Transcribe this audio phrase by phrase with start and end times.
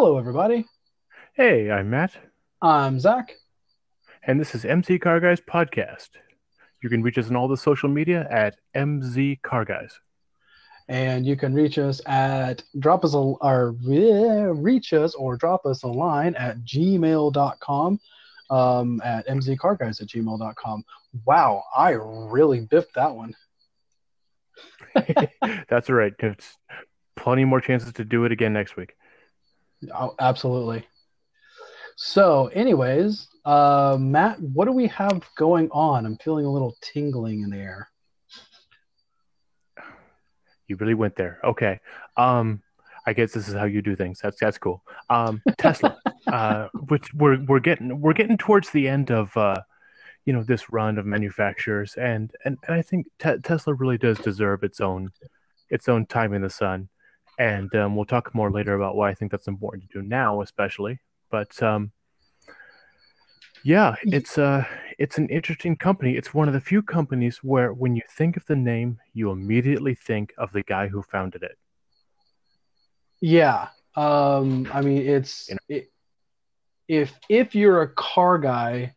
[0.00, 0.64] Hello, everybody.
[1.34, 2.12] Hey, I'm Matt,
[2.62, 3.34] I'm Zach.
[4.22, 6.10] and this is MZ Car Guys Podcast.
[6.80, 9.98] You can reach us on all the social media at MZ Car Guys.
[10.86, 15.82] And you can reach us at drop us a or reach us or drop us
[15.82, 18.00] a line at gmail.com
[18.50, 20.84] um, at mzcarguys at gmail.com.
[21.26, 23.34] Wow, I really biffed that one.
[25.68, 26.12] That's all right.
[26.20, 26.56] There's
[27.16, 28.94] plenty more chances to do it again next week.
[29.94, 30.86] Oh, absolutely.
[31.96, 36.06] So, anyways, uh, Matt, what do we have going on?
[36.06, 37.90] I'm feeling a little tingling in the air.
[40.68, 41.38] You really went there.
[41.42, 41.80] Okay.
[42.16, 42.62] Um,
[43.06, 44.20] I guess this is how you do things.
[44.22, 44.82] That's that's cool.
[45.08, 49.62] Um, Tesla, uh, which we're we're getting we're getting towards the end of uh,
[50.26, 54.18] you know this run of manufacturers, and and, and I think te- Tesla really does
[54.18, 55.10] deserve its own
[55.70, 56.90] its own time in the sun.
[57.38, 60.42] And um, we'll talk more later about why I think that's important to do now,
[60.42, 60.98] especially.
[61.30, 61.92] But um,
[63.62, 64.64] yeah, it's uh
[64.98, 66.16] it's an interesting company.
[66.16, 69.94] It's one of the few companies where when you think of the name, you immediately
[69.94, 71.56] think of the guy who founded it.
[73.20, 73.68] Yeah.
[73.94, 75.76] Um, I mean, it's You know.
[75.76, 75.92] it,
[76.88, 78.94] if if you're a car guy,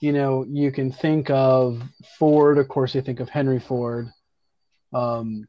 [0.00, 1.82] you know, you can think of
[2.18, 2.58] Ford.
[2.58, 4.08] Of course, you think of Henry Ford.
[4.92, 5.46] Um,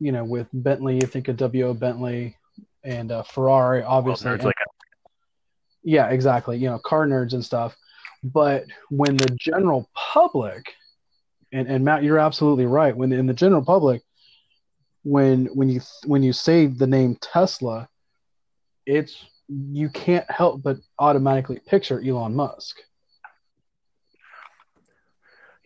[0.00, 1.66] you know, with Bentley, you think of W.
[1.68, 1.74] O.
[1.74, 2.36] Bentley
[2.84, 4.30] and uh, Ferrari, Well, obviously.
[4.30, 4.54] nerds like
[5.82, 6.58] yeah, exactly.
[6.58, 7.76] You know, car nerds and stuff.
[8.22, 10.74] But when the general public,
[11.52, 12.94] and, and Matt, you're absolutely right.
[12.96, 14.02] When in the general public,
[15.04, 17.88] when when you when you say the name Tesla,
[18.86, 22.76] it's you can't help but automatically picture Elon Musk.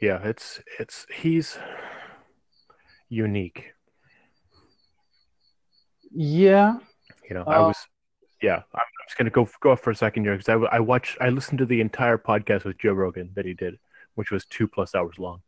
[0.01, 1.59] yeah, it's it's he's
[3.09, 3.73] unique.
[6.15, 6.79] Yeah,
[7.29, 7.77] You know, I Uh, was
[8.43, 8.57] yeah.
[8.57, 11.17] I'm I'm just gonna go go off for a second here because I I watched
[11.21, 13.79] I listened to the entire podcast with Joe Rogan that he did,
[14.15, 15.43] which was two plus hours long,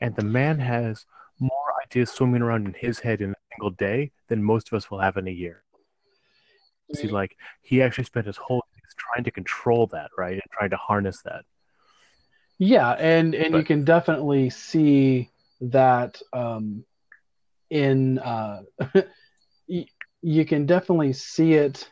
[0.00, 1.06] and the man has
[1.38, 4.90] more ideas swimming around in his head in a single day than most of us
[4.90, 5.62] will have in a year.
[6.94, 8.64] See, like he actually spent his whole
[8.96, 11.44] trying to control that, right, and trying to harness that.
[12.58, 16.84] yeah, and and you can definitely see that um,
[17.70, 18.62] in uh,
[20.22, 21.90] you can definitely see it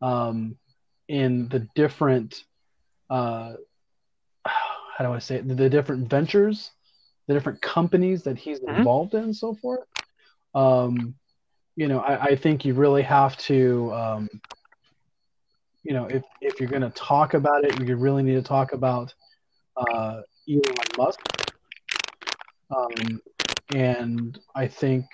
[0.00, 0.56] um,
[1.08, 2.44] in the different
[3.10, 3.52] uh,
[4.96, 5.48] how do I say it?
[5.48, 6.70] The, different ventures,
[7.26, 8.76] the different companies that he's Mhm.
[8.76, 9.86] involved in, and so forth.
[10.54, 11.14] Um,
[11.76, 14.28] you know, I, I think you really have to, um,
[15.82, 18.72] you know, if if you're going to talk about it, you really need to talk
[18.72, 19.14] about
[19.76, 21.20] uh, Elon Musk.
[22.70, 23.20] Um,
[23.70, 25.06] and I think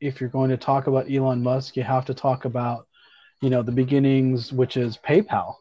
[0.00, 2.86] if you're going to talk about Elon Musk, you have to talk about,
[3.42, 5.54] you know, the beginnings, which is PayPal.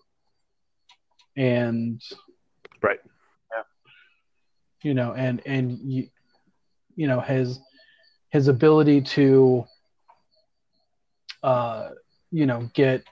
[1.36, 2.02] And
[2.82, 3.00] Right.
[3.56, 3.64] Yeah.
[4.84, 6.08] You know, and and you,
[6.96, 7.60] you know, his
[8.30, 9.66] his ability to,
[11.44, 11.90] uh,
[12.32, 13.04] you know, get.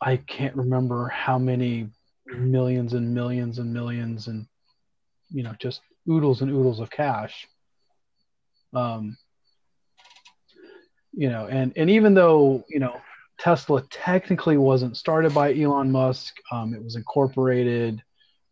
[0.00, 1.88] I can't remember how many
[2.26, 4.46] millions and millions and millions and
[5.30, 7.48] you know just oodles and oodles of cash.
[8.74, 9.16] Um,
[11.18, 13.00] you know, and and even though you know
[13.40, 18.00] Tesla technically wasn't started by Elon Musk, um, it was incorporated.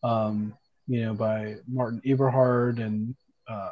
[0.03, 0.53] Um,
[0.89, 3.15] you know, by Martin Eberhard and
[3.49, 3.71] uh,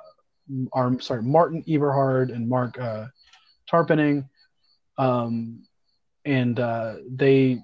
[1.01, 3.07] sorry, Martin Eberhard and Marc uh,
[3.71, 4.29] Tarpenning,
[4.97, 5.65] um,
[6.25, 7.61] and uh, they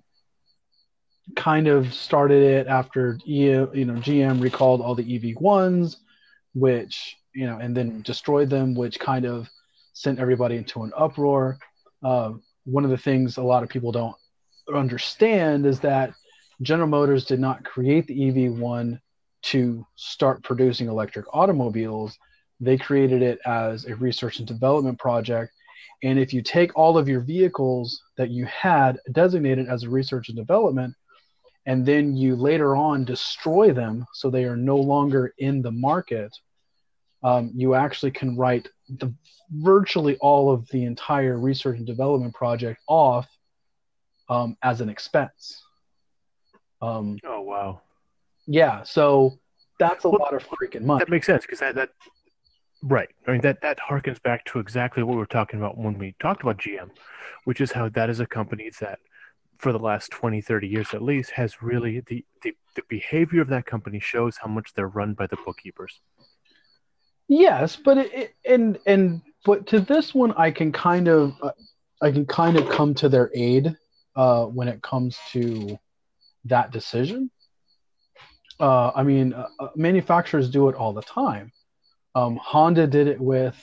[1.36, 5.94] kind of started it after you know GM recalled all the EV1s,
[6.54, 9.48] which you know, and then destroyed them, which kind of
[9.92, 11.58] sent everybody into an uproar.
[12.02, 12.32] Uh,
[12.64, 14.14] one of the things a lot of people don't
[14.74, 16.12] understand is that
[16.62, 18.98] General Motors did not create the EV1
[19.42, 22.18] to start producing electric automobiles.
[22.60, 25.52] They created it as a research and development project.
[26.02, 30.28] And if you take all of your vehicles that you had designated as a research
[30.28, 30.94] and development,
[31.66, 36.31] and then you later on destroy them so they are no longer in the market,
[37.22, 39.12] um, you actually can write the
[39.50, 43.28] virtually all of the entire research and development project off
[44.28, 45.62] um, as an expense.
[46.82, 47.82] Um, Oh wow,
[48.46, 49.38] yeah, so
[49.78, 50.98] that's a Well, lot of freaking money.
[51.00, 51.90] that makes sense because that that
[52.82, 53.08] right.
[53.26, 56.14] I mean that that harkens back to exactly what we were talking about when we
[56.20, 56.90] talked about GM,
[57.44, 58.98] which is how that is a company that
[59.58, 63.48] for the last 20 30 years at least has really the the, the behavior of
[63.48, 66.00] that company shows how much they're run by the bookkeepers
[67.31, 71.53] Yes, but it, it and and but to this one, I can kind of uh,
[72.03, 73.73] I can kind of come to their aid
[74.17, 75.79] uh, when it comes to
[76.47, 77.31] that decision.
[78.59, 81.53] Uh, I mean, uh, uh, manufacturers do it all the time.
[82.17, 83.56] Um, Honda did it with,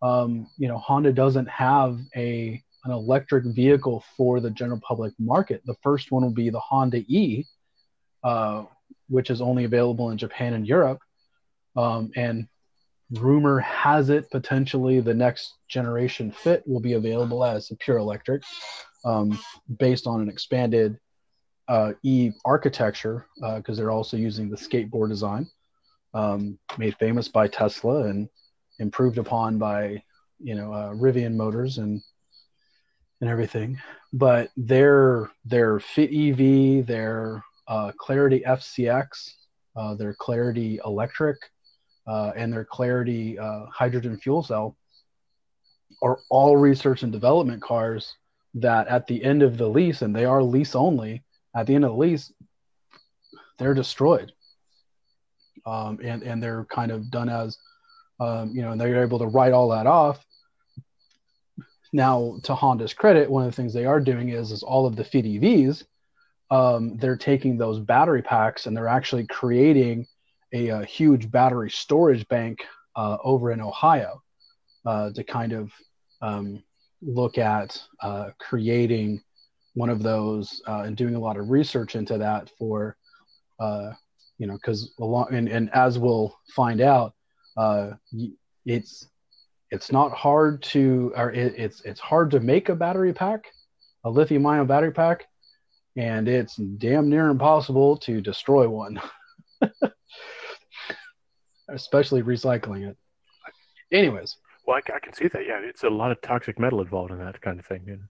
[0.00, 5.60] um, you know, Honda doesn't have a an electric vehicle for the general public market.
[5.66, 7.44] The first one will be the Honda E,
[8.22, 8.64] uh,
[9.10, 11.00] which is only available in Japan and Europe.
[11.76, 12.48] Um, and
[13.18, 18.42] rumor has it potentially the next generation Fit will be available as a pure electric,
[19.04, 19.38] um,
[19.78, 20.98] based on an expanded
[21.68, 25.46] uh, E architecture, because uh, they're also using the skateboard design,
[26.12, 28.28] um, made famous by Tesla and
[28.78, 30.02] improved upon by
[30.38, 32.02] you know uh, Rivian Motors and
[33.20, 33.78] and everything.
[34.12, 39.32] But their their Fit EV, their uh, Clarity FCX,
[39.76, 41.38] uh, their Clarity Electric,
[42.06, 44.76] uh, and their Clarity uh, hydrogen fuel cell
[46.02, 48.14] are all research and development cars
[48.54, 51.22] that at the end of the lease, and they are lease only,
[51.54, 52.32] at the end of the lease,
[53.58, 54.32] they're destroyed.
[55.66, 57.56] Um, and, and they're kind of done as,
[58.20, 60.24] um, you know, and they're able to write all that off.
[61.92, 64.96] Now, to Honda's credit, one of the things they are doing is, is all of
[64.96, 65.84] the Fit EVs,
[66.50, 70.06] um, they're taking those battery packs and they're actually creating
[70.54, 72.64] a, a huge battery storage bank
[72.96, 74.22] uh, over in Ohio
[74.86, 75.70] uh, to kind of
[76.22, 76.62] um,
[77.02, 79.20] look at uh, creating
[79.74, 82.96] one of those uh, and doing a lot of research into that for
[83.58, 83.90] uh,
[84.38, 87.14] you know because along and, and as we'll find out
[87.56, 87.90] uh,
[88.64, 89.08] it's
[89.70, 93.46] it's not hard to or it, it's it's hard to make a battery pack
[94.04, 95.26] a lithium ion battery pack
[95.96, 99.00] and it's damn near impossible to destroy one
[101.68, 102.96] especially recycling it
[103.92, 107.10] anyways well I, I, can see that yeah it's a lot of toxic metal involved
[107.10, 108.00] in that kind of thing and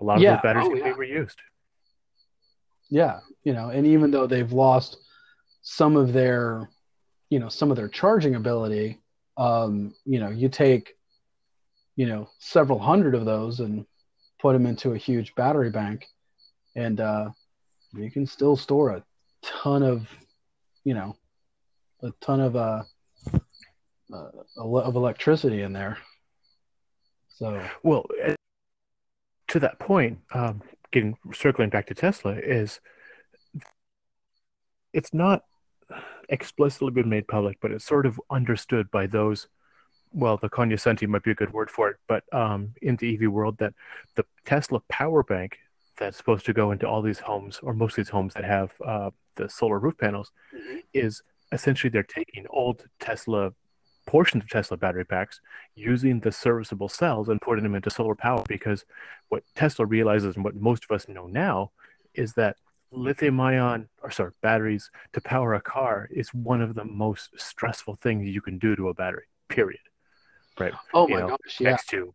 [0.00, 0.34] a lot of yeah.
[0.34, 0.92] those batteries oh, can yeah.
[0.92, 1.36] be reused.
[2.90, 4.98] Yeah, you know, and even though they've lost
[5.62, 6.68] some of their,
[7.30, 9.00] you know, some of their charging ability,
[9.36, 10.94] um, you know, you take,
[11.96, 13.86] you know, several hundred of those and
[14.40, 16.06] put them into a huge battery bank,
[16.76, 17.30] and uh,
[17.94, 19.04] you can still store a
[19.42, 20.06] ton of,
[20.84, 21.16] you know,
[22.02, 22.82] a ton of uh,
[24.12, 25.98] uh of electricity in there.
[27.28, 28.06] So well,
[29.48, 30.62] to that point, um,
[30.92, 32.80] getting circling back to Tesla, is
[34.92, 35.42] it's not
[36.28, 39.48] explicitly been made public, but it's sort of understood by those.
[40.12, 43.32] Well, the cognoscenti might be a good word for it, but um, in the EV
[43.32, 43.74] world, that
[44.14, 45.58] the Tesla power bank
[45.96, 48.72] that's supposed to go into all these homes, or most of these homes that have
[48.84, 50.78] uh, the solar roof panels, mm-hmm.
[50.92, 51.22] is
[51.54, 53.52] essentially they're taking old Tesla
[54.06, 55.40] portions of Tesla battery packs
[55.74, 58.84] using the serviceable cells and putting them into solar power because
[59.28, 61.70] what Tesla realizes and what most of us know now
[62.12, 62.56] is that
[62.90, 67.96] lithium ion or sorry batteries to power a car is one of the most stressful
[68.02, 69.80] things you can do to a battery period.
[70.58, 70.74] Right?
[70.92, 71.70] Oh you my know, gosh yeah.
[71.70, 72.14] next to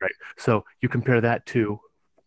[0.00, 0.12] right?
[0.36, 1.80] So you compare that to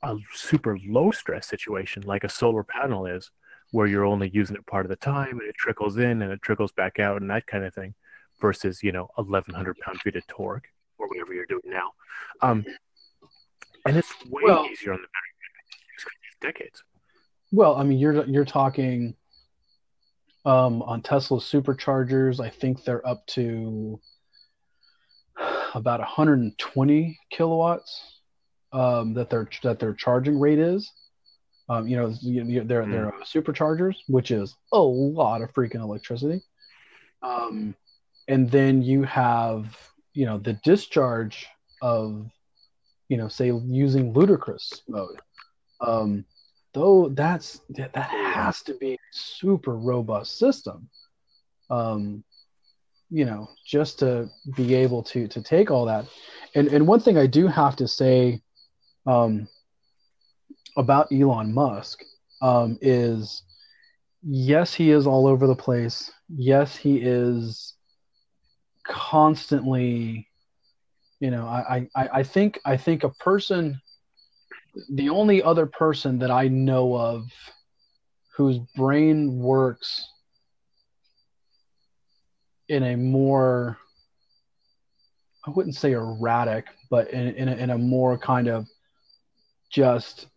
[0.04, 3.32] a super low stress situation like a solar panel is
[3.72, 6.42] where you're only using it part of the time and it trickles in and it
[6.42, 7.94] trickles back out and that kind of thing
[8.40, 11.92] versus you know 1100 pound feet of torque or whatever you're doing now.
[12.42, 12.66] Um,
[13.86, 16.84] and it's way well, easier on the battery decades.
[17.52, 19.16] Well i mean you're you're talking
[20.46, 24.00] um, on tesla superchargers i think they're up to
[25.76, 28.22] about 120 kilowatts
[28.74, 30.92] um, that their that their charging rate is
[31.72, 32.10] um, you know
[32.66, 32.92] they're mm.
[32.92, 36.42] they're superchargers which is a lot of freaking electricity.
[37.24, 37.76] Um,
[38.28, 39.78] and then you have
[40.14, 41.48] you know the discharge
[41.82, 42.30] of
[43.08, 45.22] you know say using ludicrous mode.
[45.80, 46.26] Um
[46.74, 50.90] though that's that has to be a super robust system.
[51.70, 52.24] Um
[53.10, 56.06] you know just to be able to to take all that.
[56.54, 58.42] And and one thing i do have to say
[59.08, 59.48] um
[60.78, 62.04] about elon musk
[62.42, 63.44] um is
[64.24, 66.12] yes he is all over the place.
[66.30, 67.76] Yes he is
[68.86, 70.28] constantly
[71.20, 73.80] you know I, I i think i think a person
[74.90, 77.26] the only other person that i know of
[78.36, 80.10] whose brain works
[82.70, 83.78] in a more
[85.46, 88.68] i wouldn't say erratic but in, in, a, in a more kind of
[89.70, 90.28] just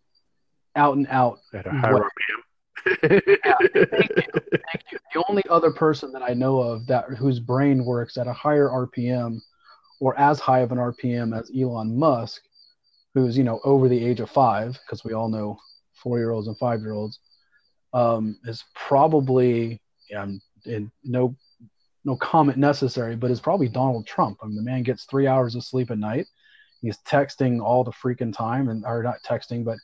[0.77, 2.43] out and out at a higher RPM
[2.87, 4.27] yeah, thank you.
[4.73, 4.99] Thank you.
[5.15, 8.69] The only other person that I know of that whose brain works at a higher
[8.69, 9.41] RPM
[10.01, 12.43] or as high of an RPM as Elon Musk
[13.15, 15.59] who's you know over the age of five, because we all know
[15.95, 17.21] four year olds and five year olds,
[17.93, 19.81] um, is probably
[20.17, 21.35] um, in no
[22.05, 24.39] no comment necessary, but is probably Donald Trump.
[24.43, 26.27] I mean, the man gets three hours of sleep a night.
[26.83, 29.79] He's texting all the freaking time, and or not texting, but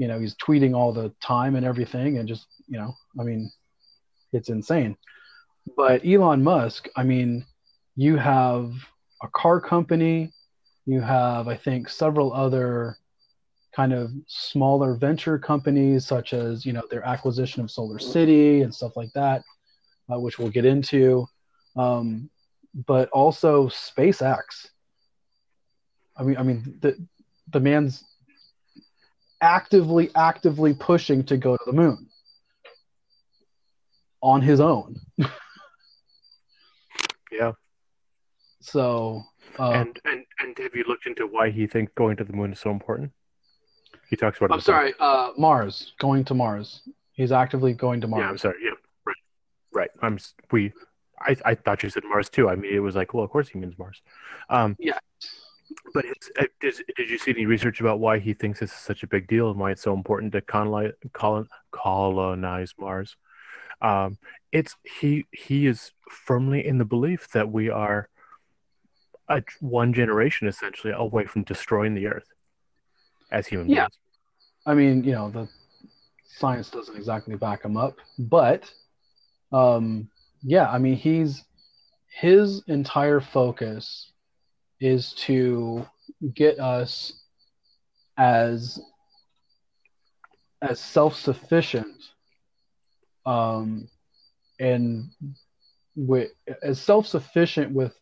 [0.00, 3.52] you know, he's tweeting all the time and everything, and just you know, I mean,
[4.32, 4.96] it's insane.
[5.76, 7.44] But Elon Musk, I mean,
[7.96, 8.72] you have
[9.22, 10.32] a car company,
[10.86, 12.96] you have, I think, several other
[13.76, 18.74] kind of smaller venture companies, such as you know their acquisition of Solar City and
[18.74, 19.42] stuff like that,
[20.10, 21.26] uh, which we'll get into.
[21.76, 22.30] Um,
[22.86, 24.70] but also SpaceX.
[26.16, 26.96] I mean, I mean the
[27.52, 28.02] the man's
[29.40, 32.06] actively, actively pushing to go to the moon
[34.22, 34.96] on his own.
[37.32, 37.52] yeah.
[38.60, 39.22] So.
[39.58, 42.52] Um, and and and have you looked into why he thinks going to the moon
[42.52, 43.10] is so important?
[44.08, 44.52] He talks about.
[44.52, 45.92] I'm sorry, uh, Mars.
[45.98, 46.82] Going to Mars.
[47.12, 48.22] He's actively going to Mars.
[48.22, 48.56] Yeah, I'm sorry.
[48.62, 48.70] Yeah,
[49.04, 49.16] right,
[49.72, 49.90] right.
[50.02, 50.18] I'm
[50.52, 50.72] we.
[51.20, 52.48] I I thought you said Mars too.
[52.48, 54.02] I mean, it was like, well, of course he means Mars.
[54.48, 54.98] Um, yeah.
[55.94, 56.04] But
[56.38, 59.06] uh, did, did you see any research about why he thinks this is such a
[59.06, 60.92] big deal and why it's so important to colonize,
[61.72, 63.16] colonize Mars?
[63.82, 64.18] Um,
[64.52, 68.08] it's he he is firmly in the belief that we are
[69.28, 72.28] a, one generation essentially away from destroying the Earth
[73.32, 73.82] as human yeah.
[73.82, 73.98] beings.
[74.66, 75.48] I mean, you know, the
[76.26, 78.70] science doesn't exactly back him up, but
[79.52, 80.10] um,
[80.42, 81.44] yeah, I mean, he's
[82.08, 84.12] his entire focus
[84.80, 85.86] is to
[86.34, 87.12] get us
[88.16, 88.80] as
[90.62, 92.02] as self-sufficient
[93.24, 93.88] um,
[94.58, 95.10] and
[95.96, 96.30] with
[96.62, 97.94] as self-sufficient with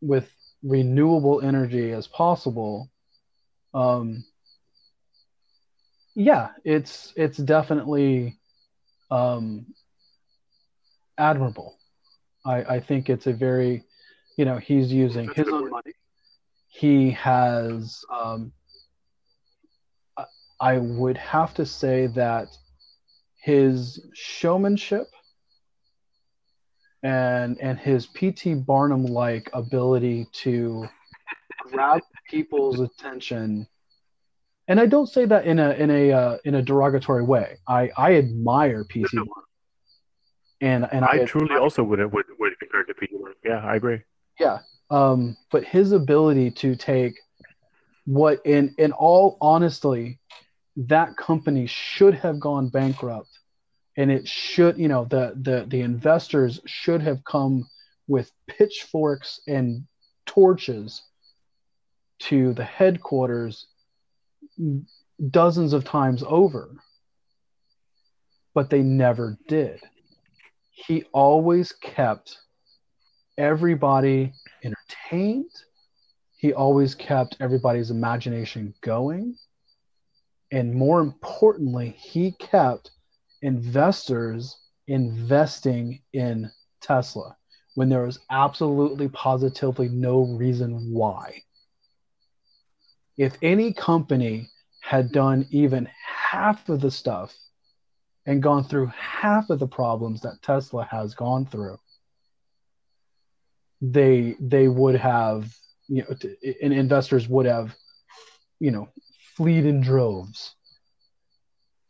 [0.00, 0.30] with
[0.62, 2.90] renewable energy as possible
[3.74, 4.24] um,
[6.14, 8.38] yeah it's it's definitely
[9.10, 9.66] um,
[11.18, 11.76] admirable.
[12.44, 13.84] I, I think it's a very
[14.36, 15.92] you know he's using his own money.
[16.68, 18.52] he has um,
[20.60, 22.48] i would have to say that
[23.42, 25.08] his showmanship
[27.02, 30.86] and and his pt barnum like ability to
[31.70, 33.66] grab people's attention
[34.68, 37.56] and i don't say that in a in a uh, in a derogatory way.
[37.66, 39.32] I i admire pt barnum
[40.60, 43.34] and and i, I truly also would would would compare to pt barnum.
[43.44, 44.00] Yeah i agree
[44.42, 44.58] yeah.
[44.90, 47.14] Um, but his ability to take
[48.04, 50.18] what in in all honesty,
[50.76, 53.38] that company should have gone bankrupt
[53.96, 57.68] and it should, you know, the the the investors should have come
[58.08, 59.84] with pitchforks and
[60.26, 61.02] torches
[62.18, 63.66] to the headquarters
[65.30, 66.70] dozens of times over.
[68.54, 69.80] But they never did.
[70.70, 72.38] He always kept
[73.38, 74.32] everybody
[74.64, 75.50] entertained.
[76.36, 79.36] He always kept everybody's imagination going.
[80.50, 82.90] And more importantly, he kept
[83.40, 87.36] investors investing in Tesla
[87.74, 91.42] when there was absolutely positively no reason why.
[93.16, 94.48] If any company
[94.82, 97.34] had done even half of the stuff
[98.26, 101.78] and gone through half of the problems that Tesla has gone through,
[103.82, 105.52] they they would have
[105.88, 106.16] you know
[106.62, 107.74] and investors would have
[108.60, 108.88] you know
[109.36, 110.54] fleed in droves.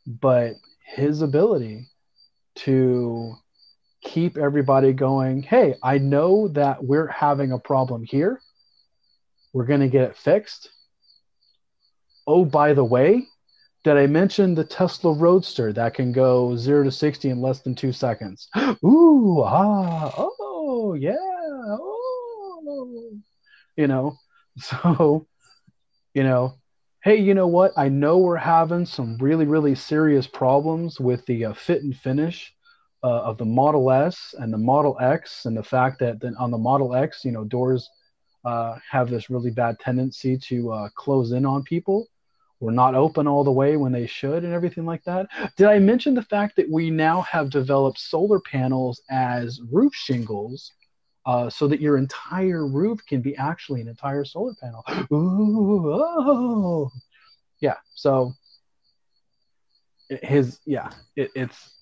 [0.07, 1.87] But his ability
[2.57, 3.35] to
[4.03, 8.41] keep everybody going hey i know that we're having a problem here.
[9.53, 10.71] We're going to get it fixed.
[12.27, 13.27] Oh by the way
[13.85, 17.75] did i mention the tesla roadster that can go 0 to 60 in less than
[17.75, 18.49] 2 seconds?
[18.85, 21.32] Ooh ah oh yeah
[21.65, 23.13] oh,
[23.77, 24.17] you know,
[24.59, 25.27] so,
[26.15, 26.55] you know,
[27.03, 27.73] hey, you know what?
[27.77, 32.53] I know we're having some really, really serious problems with the uh, fit and finish
[33.03, 36.51] uh, of the Model S and the Model X, and the fact that then on
[36.51, 37.89] the Model X, you know, doors
[38.45, 42.07] uh, have this really bad tendency to uh, close in on people.
[42.61, 45.27] We're not open all the way when they should, and everything like that.
[45.57, 50.71] Did I mention the fact that we now have developed solar panels as roof shingles
[51.27, 54.85] uh, so that your entire roof can be actually an entire solar panel.
[55.13, 56.91] Ooh, oh.
[57.61, 57.77] Yeah.
[57.95, 58.33] So
[60.09, 61.75] his, yeah, it, it's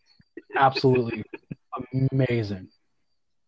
[0.56, 1.24] absolutely
[2.12, 2.68] amazing,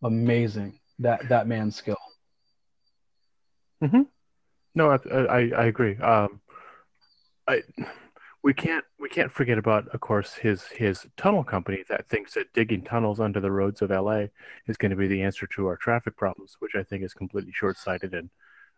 [0.03, 1.97] amazing that that man's skill.
[3.83, 4.03] Mm-hmm.
[4.75, 5.97] No, I I, I agree.
[5.97, 6.41] Um,
[7.47, 7.63] I
[8.43, 12.53] we can't we can't forget about, of course, his his tunnel company that thinks that
[12.53, 14.25] digging tunnels under the roads of LA
[14.67, 17.53] is going to be the answer to our traffic problems, which I think is completely
[17.53, 18.29] short sighted and.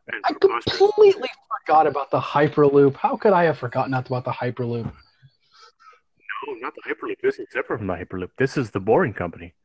[0.07, 1.29] and I completely
[1.65, 2.95] forgot about the Hyperloop.
[2.95, 4.85] How could I have forgotten about the Hyperloop?
[4.85, 7.19] No, not the Hyperloop.
[7.23, 8.29] This is separate from the Hyperloop.
[8.37, 9.55] This is the Boring Company.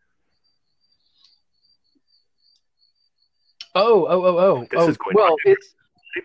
[3.75, 4.61] Oh, oh, oh, oh.
[4.63, 5.75] This oh is going well, it's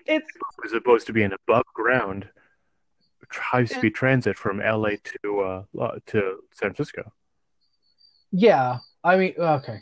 [0.08, 0.26] it's
[0.64, 2.30] It's supposed to be an above ground
[3.38, 4.92] high speed transit from LA
[5.24, 5.64] to uh
[6.08, 7.12] to San Francisco.
[8.32, 8.80] yeah.
[9.04, 9.80] I mean, okay.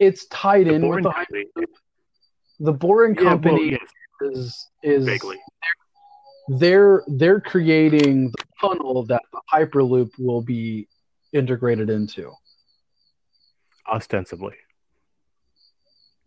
[0.00, 1.44] It's tied The in with the Company,
[2.60, 3.90] the Boring yeah, well, Company yes,
[4.20, 5.38] is is vaguely.
[6.48, 10.88] they're they're creating the tunnel that the Hyperloop will be
[11.32, 12.32] integrated into.
[13.86, 14.54] ostensibly.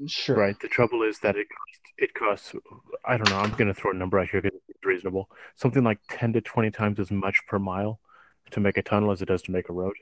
[0.05, 0.35] Sure.
[0.35, 0.59] Right.
[0.59, 2.55] The trouble is that it costs, it costs.
[3.05, 3.39] I don't know.
[3.39, 5.29] I'm going to throw a number out here because it's reasonable.
[5.55, 7.99] Something like ten to twenty times as much per mile
[8.51, 9.95] to make a tunnel as it does to make a road.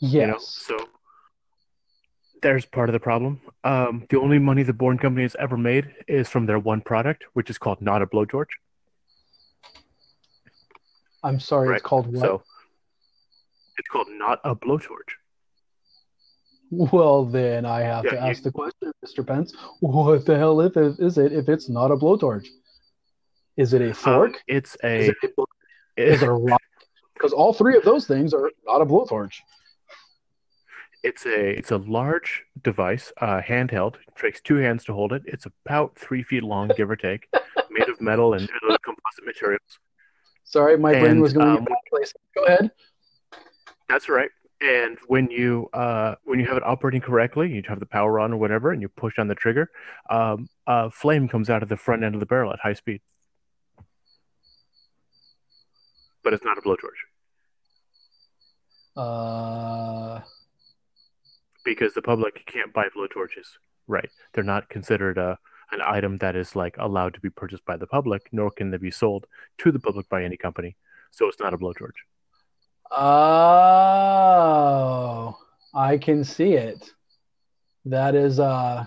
[0.00, 0.12] Yes.
[0.12, 0.38] You know.
[0.38, 0.88] So
[2.42, 3.40] there's part of the problem.
[3.62, 7.24] Um, the only money the Boring Company has ever made is from their one product,
[7.34, 8.48] which is called not a blowtorch.
[11.22, 11.68] I'm sorry.
[11.68, 11.76] Right.
[11.76, 12.20] It's called what?
[12.20, 12.42] So
[13.78, 15.14] it's called not a blowtorch.
[16.74, 19.26] Well, then I have Yeah, to you- ask the question, Mr.
[19.26, 19.54] Pence.
[19.80, 22.46] What the hell if it, is it if it's not a blowtorch?
[23.58, 24.42] Is it a Um, fork?
[24.46, 25.10] it's is a.
[25.10, 25.42] it a,
[25.98, 26.62] is it a rock?
[27.12, 29.34] Because all three of those things are not a blowtorch.
[31.02, 33.96] It's a it's a large device, uh, handheld.
[33.96, 35.22] It takes two hands to hold it.
[35.26, 37.28] It's about three feet long, give or take,
[37.70, 39.60] made of metal and other composite materials.
[40.44, 42.14] Sorry, my brain was going um, in that place.
[42.34, 42.70] Go ahead.
[43.90, 44.30] That's right.
[44.62, 48.32] And when you uh, when you have it operating correctly, you have the power on
[48.32, 49.70] or whatever, and you push on the trigger,
[50.08, 53.00] um, uh, flame comes out of the front end of the barrel at high speed.
[56.22, 57.00] But it's not a blowtorch
[58.96, 60.20] Uh,
[61.64, 63.48] because the public can't buy blowtorches.
[63.88, 64.10] Right?
[64.32, 65.38] They're not considered a
[65.72, 68.76] an item that is like allowed to be purchased by the public, nor can they
[68.76, 69.26] be sold
[69.58, 70.76] to the public by any company.
[71.10, 71.98] So it's not a blowtorch.
[72.94, 74.58] Oh,
[75.74, 76.92] I can see it.
[77.84, 78.84] That is uh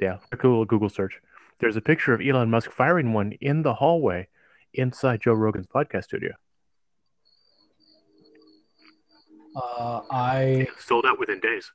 [0.00, 1.20] Yeah, a cool Google search.
[1.58, 4.28] There's a picture of Elon Musk firing one in the hallway
[4.74, 6.32] inside Joe Rogan's podcast studio.
[9.56, 11.70] uh I Sold out within days.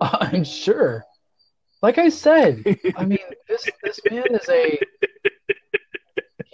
[0.00, 1.04] I'm sure.
[1.82, 2.62] Like I said,
[2.96, 4.78] I mean this this man is a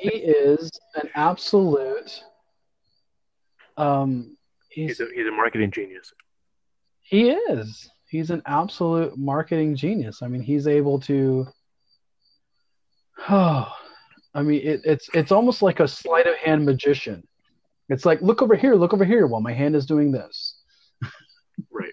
[0.02, 2.22] he is an absolute
[3.76, 4.36] um
[4.68, 6.12] he's He's a, he's a marketing genius.
[7.02, 7.90] He is.
[8.08, 10.22] He's an absolute marketing genius.
[10.22, 11.46] I mean, he's able to.
[13.28, 13.72] Oh,
[14.34, 17.26] I mean, it, it's it's almost like a sleight of hand magician.
[17.88, 20.58] It's like, look over here, look over here, while my hand is doing this.
[21.70, 21.92] Right.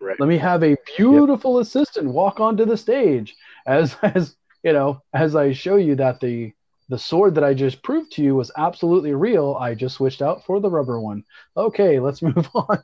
[0.00, 0.18] Right.
[0.18, 5.36] Let me have a beautiful assistant walk onto the stage as as you know as
[5.36, 6.52] I show you that the
[6.88, 9.56] the sword that I just proved to you was absolutely real.
[9.58, 11.24] I just switched out for the rubber one.
[11.56, 12.82] Okay, let's move on.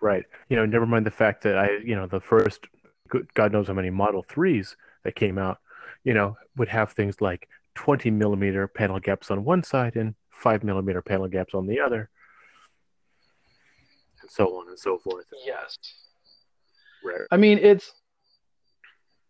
[0.00, 0.24] Right.
[0.48, 2.66] You know, never mind the fact that I, you know, the first,
[3.34, 5.58] God knows how many Model 3s that came out,
[6.04, 10.64] you know, would have things like 20 millimeter panel gaps on one side and 5
[10.64, 12.10] millimeter panel gaps on the other,
[14.20, 15.26] and so on and so forth.
[15.44, 15.78] Yes.
[17.04, 17.26] Right.
[17.30, 17.92] I mean, it's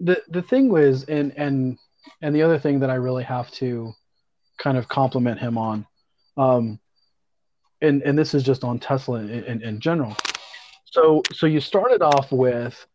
[0.00, 1.78] the the thing was, and and
[2.20, 3.92] and the other thing that I really have to
[4.58, 5.86] kind of compliment him on,
[6.36, 6.78] um,
[7.80, 10.16] and and this is just on Tesla in, in, in general.
[10.84, 12.86] So so you started off with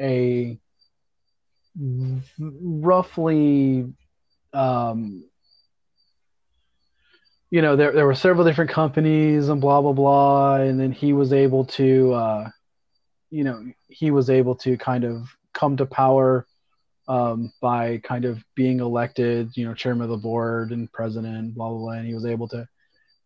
[0.00, 0.58] a
[2.38, 3.92] roughly,
[4.52, 5.24] um,
[7.50, 11.12] you know, there there were several different companies and blah blah blah, and then he
[11.12, 12.12] was able to.
[12.12, 12.50] Uh,
[13.30, 16.46] you know he was able to kind of come to power
[17.10, 21.68] um, by kind of being elected, you know, chairman of the board and president, blah
[21.68, 22.68] blah blah, and he was able to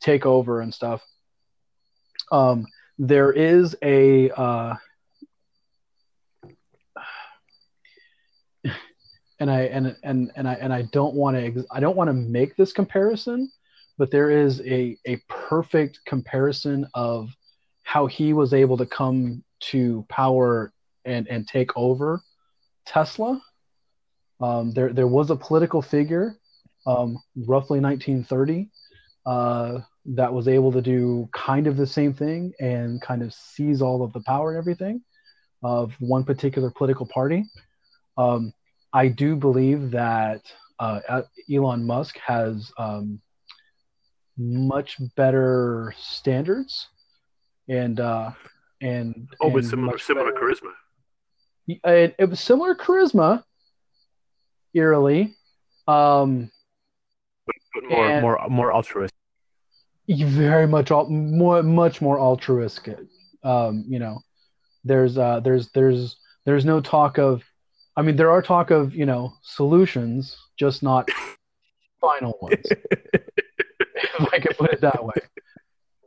[0.01, 1.03] take over and stuff.
[2.33, 2.67] Um,
[2.99, 4.77] there is a uh,
[9.39, 12.15] and I and and and I and I don't want to I don't want to
[12.15, 13.53] make this comparison,
[13.99, 17.29] but there is a a perfect comparison of
[17.83, 20.73] how he was able to come to power
[21.05, 22.23] and and take over
[22.87, 23.43] Tesla.
[24.45, 26.27] Um, there there was a political figure,
[26.87, 27.09] um,
[27.53, 28.69] roughly 1930,
[29.27, 29.73] uh,
[30.19, 34.03] that was able to do kind of the same thing and kind of seize all
[34.05, 34.97] of the power and everything.
[35.65, 37.41] of one particular political party.
[38.19, 38.53] Um,
[38.93, 40.43] I do believe that
[40.79, 43.21] uh, Elon Musk has um,
[44.37, 46.89] much better standards
[47.69, 48.31] and uh,
[48.81, 50.73] and oh, and similar similar better- charisma.
[51.67, 53.43] It, it was similar charisma,
[54.75, 55.35] eerily.
[55.89, 56.51] Um,
[57.75, 59.17] But more more more altruistic.
[60.09, 62.99] very much al- more much more altruistic
[63.43, 64.21] um you know
[64.85, 67.43] there's uh there's there's there's no talk of
[67.97, 71.09] i mean there are talk of you know solutions just not
[72.01, 75.15] final ones if i could put it that way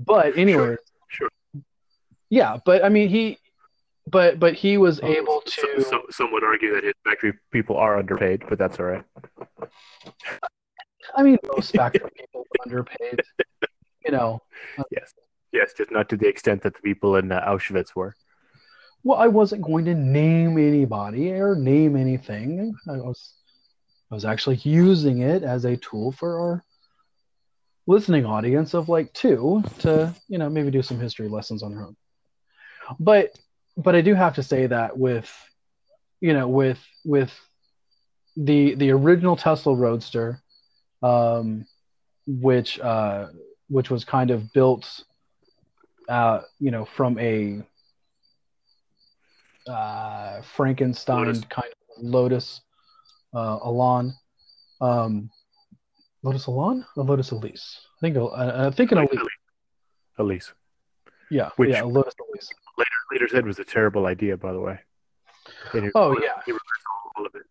[0.05, 0.75] but anyway
[1.09, 1.29] Sure.
[2.29, 3.37] yeah but i mean he
[4.09, 7.33] but but he was Oh, able so- to so- some would argue that his factory
[7.51, 9.03] people are underpaid, but that's all right.
[11.15, 13.21] i mean most factory people are underpaid
[14.05, 14.41] you know
[14.91, 15.13] Yes,
[15.51, 18.15] yes, just not to the extent that the people in uh, Auschwitz were.
[19.03, 22.75] Well, I wasn't going to name anybody or name anything.
[22.89, 23.33] I was,
[24.11, 26.63] I was actually using it as a tool for our
[27.87, 31.83] listening audience of like two to, you know, maybe do some history lessons on their
[31.83, 31.95] own.
[32.99, 33.37] But,
[33.77, 35.31] but I do have to say that with,
[36.19, 37.31] you know, with with
[38.35, 40.41] the the original Tesla Roadster,
[41.03, 41.65] um,
[42.25, 43.27] which uh,
[43.69, 45.03] which was kind of built,
[46.09, 47.61] uh, you know, from a
[49.67, 51.43] uh, Frankenstein Lotus.
[51.49, 52.61] kind of Lotus
[53.33, 54.13] uh, Elan,
[54.81, 55.29] um,
[56.23, 57.79] Lotus Elan or Lotus Elise.
[57.97, 58.27] I think uh,
[58.67, 59.21] I think an Elise.
[60.17, 60.53] Elise.
[61.29, 62.49] Yeah, Which- yeah, Lotus Elise.
[62.77, 64.79] Later, later said was a terrible idea, by the way.
[65.71, 66.41] He- Oh, yeah.
[66.45, 66.53] he
[67.15, 67.43] all of it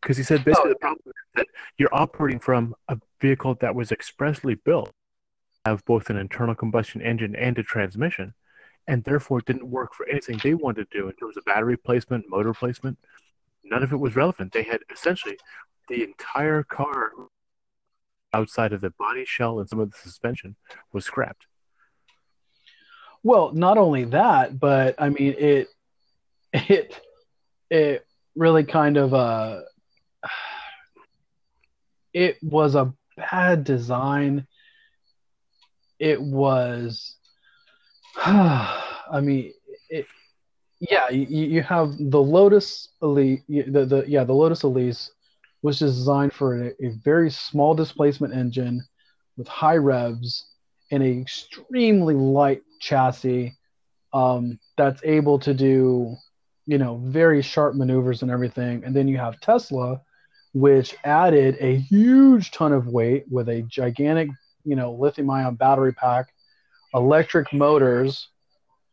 [0.00, 3.74] because he said basically Oh, the problem is that you're operating from a vehicle that
[3.74, 8.34] was expressly built to have both an internal combustion engine and a transmission,
[8.86, 11.76] and therefore it didn't work for anything they wanted to do in terms of battery
[11.76, 12.98] placement, motor placement.
[13.62, 14.52] None of it was relevant.
[14.52, 15.38] They had essentially
[15.88, 17.10] the entire car
[18.32, 20.56] outside of the body shell and some of the suspension
[20.92, 21.46] was scrapped.
[23.22, 25.68] Well, not only that, but I mean it
[26.52, 27.00] it
[27.70, 28.06] it
[28.36, 29.60] really kind of uh
[32.12, 34.46] it was a bad design.
[35.98, 37.16] It was
[38.16, 39.52] I mean
[39.88, 40.06] it
[40.80, 45.10] yeah, you, you have the Lotus Elite the, the yeah, the Lotus Elise
[45.62, 48.82] was designed for a, a very small displacement engine
[49.36, 50.46] with high revs
[50.90, 53.56] and a extremely light chassis
[54.12, 56.16] um, that's able to do
[56.66, 58.84] you know very sharp maneuvers and everything.
[58.84, 60.00] And then you have tesla
[60.52, 64.28] which added a huge ton of weight with a gigantic
[64.64, 66.26] you know lithium ion battery pack
[66.92, 68.28] electric motors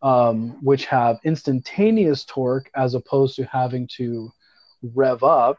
[0.02, 4.32] um, which have instantaneous torque as opposed to having to
[4.94, 5.58] rev up.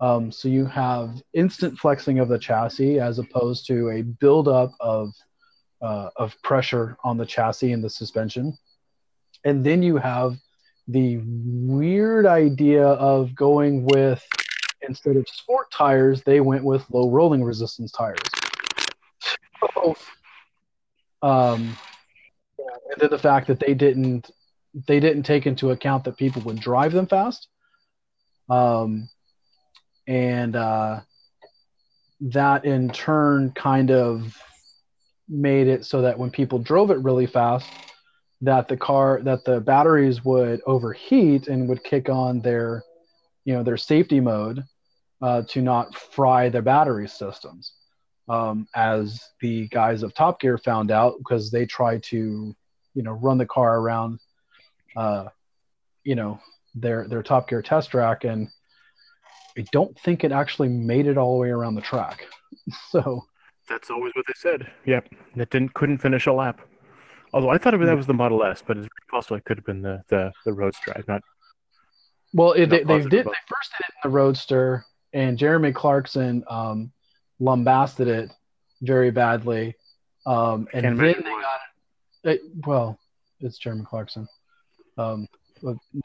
[0.00, 5.12] Um, so you have instant flexing of the chassis as opposed to a buildup of
[5.84, 8.56] uh, of pressure on the chassis and the suspension.
[9.44, 10.38] And then you have
[10.88, 14.26] the weird idea of going with
[14.88, 18.18] instead of sport tires, they went with low rolling resistance tires.
[19.74, 19.96] So,
[21.22, 21.76] um,
[22.58, 24.30] and then the fact that they didn't
[24.88, 27.46] they didn't take into account that people would drive them fast.
[28.50, 29.08] Um,
[30.06, 31.00] and uh,
[32.20, 34.36] that in turn kind of
[35.28, 37.66] made it so that when people drove it really fast
[38.40, 42.82] that the car that the batteries would overheat and would kick on their
[43.44, 44.62] you know their safety mode
[45.22, 47.72] uh, to not fry their battery systems.
[48.26, 52.54] Um, as the guys of top gear found out because they tried to
[52.94, 54.18] you know run the car around
[54.96, 55.26] uh,
[56.04, 56.40] you know
[56.74, 58.48] their their top gear test track and
[59.56, 62.26] i don't think it actually made it all the way around the track.
[62.90, 63.26] So
[63.68, 64.70] That's always what they said.
[64.84, 66.60] Yep, that didn't couldn't finish a lap.
[67.32, 69.64] Although I thought it, that was the Model S, but it's possible it could have
[69.66, 70.92] been the the, the Roadster.
[70.94, 71.22] I'm not.
[72.32, 73.20] Well, it, Not they, they did.
[73.22, 76.92] about- They first did it in the Roadster, and Jeremy Clarkson um,
[77.40, 78.30] lambasted it
[78.82, 79.74] very badly.
[80.26, 81.42] Um, and then they why.
[81.42, 82.40] got it, it.
[82.66, 82.98] Well,
[83.40, 84.26] it's Jeremy Clarkson,
[84.98, 85.28] um,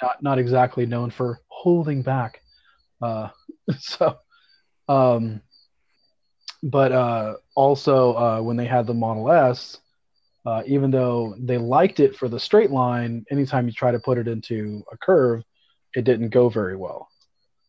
[0.02, 2.42] not not exactly known for holding back.
[3.02, 3.30] Uh,
[3.80, 4.18] so,
[4.88, 5.42] um,
[6.64, 9.80] but uh, also uh, when they had the Model S,
[10.46, 14.18] uh, even though they liked it for the straight line, anytime you try to put
[14.18, 15.44] it into a curve,
[15.96, 17.10] it didn't go very well.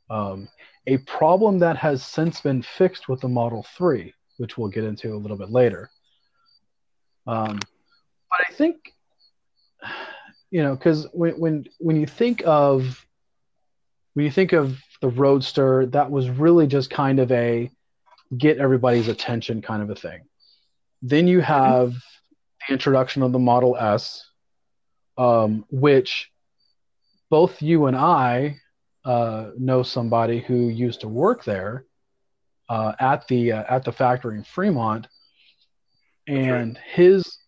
[0.09, 0.49] Um,
[0.87, 5.15] a problem that has since been fixed with the Model 3, which we'll get into
[5.15, 5.91] a little bit later.
[7.27, 7.59] Um,
[8.31, 8.95] but I think
[10.51, 13.07] you know, because when when when you think of
[14.15, 17.71] when you think of the Roadster, that was really just kind of a
[18.37, 20.21] get everybody's attention kind of a thing.
[21.03, 24.25] Then you have the introduction of the Model S,
[25.17, 26.31] um, which
[27.31, 28.59] both you and I
[29.05, 31.85] uh, know somebody who used to work there
[32.69, 35.09] uh, at the uh, at the factory in Fremont,
[36.27, 36.85] and right.
[36.95, 37.39] his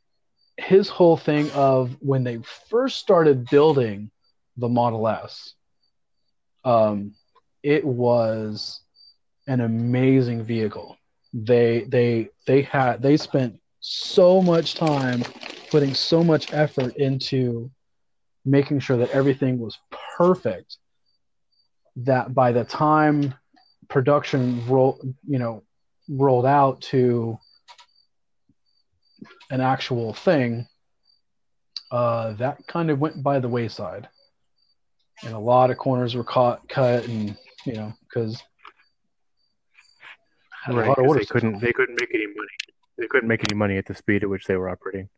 [0.56, 2.38] his whole thing of when they
[2.70, 4.10] first started building
[4.56, 5.54] the Model S,
[6.64, 7.14] um,
[7.62, 8.81] it was
[9.46, 10.96] an amazing vehicle.
[11.32, 15.22] They they they had they spent so much time
[15.70, 17.70] putting so much effort into
[18.44, 19.78] making sure that everything was
[20.16, 20.76] perfect
[21.96, 23.34] that by the time
[23.88, 25.62] production roll you know
[26.08, 27.38] rolled out to
[29.50, 30.66] an actual thing
[31.90, 34.08] uh, that kind of went by the wayside
[35.24, 38.42] and a lot of corners were caught cut and you know because
[40.68, 42.56] right, they couldn't they couldn't make any money.
[42.98, 45.08] They couldn't make any money at the speed at which they were operating.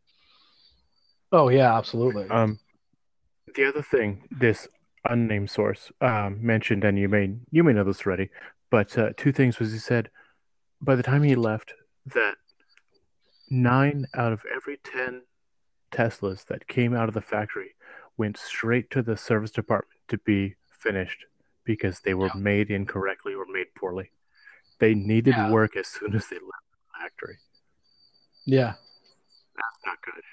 [1.31, 2.27] Oh yeah absolutely.
[2.29, 2.59] Um
[3.55, 4.67] the other thing this
[5.09, 8.29] unnamed source um, mentioned, and you may you may know this already,
[8.69, 10.09] but uh, two things was he said.
[10.81, 11.73] By the time he left
[12.13, 12.35] that
[13.49, 15.21] nine out of every ten
[15.91, 17.75] Teslas that came out of the factory
[18.17, 21.25] went straight to the service department to be finished
[21.63, 22.41] because they were yeah.
[22.41, 24.11] made incorrectly or made poorly.
[24.79, 25.51] They needed yeah.
[25.51, 27.37] work as soon as they left the factory.
[28.45, 28.73] Yeah.
[29.55, 30.23] That's not good.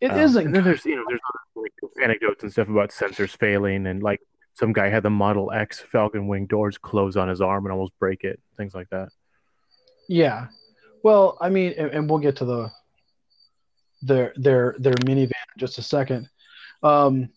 [0.00, 1.20] It um, not And then there's you know there's
[1.54, 4.20] like anecdotes and stuff about sensors failing and like
[4.54, 7.92] some guy had the Model X Falcon Wing doors close on his arm and almost
[7.98, 9.08] break it, things like that.
[10.08, 10.48] Yeah,
[11.02, 12.70] well, I mean, and, and we'll get to the
[14.02, 16.28] their their their minivan in just a second.
[16.82, 17.30] Um,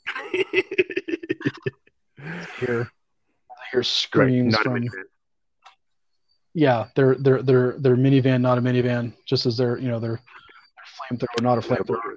[2.60, 2.92] here,
[3.72, 4.88] hear screams right, from.
[6.58, 10.20] Yeah, they're they're they're their minivan, not a minivan, just as they're you know their,
[10.20, 12.16] their flamethrower, not a flamethrower.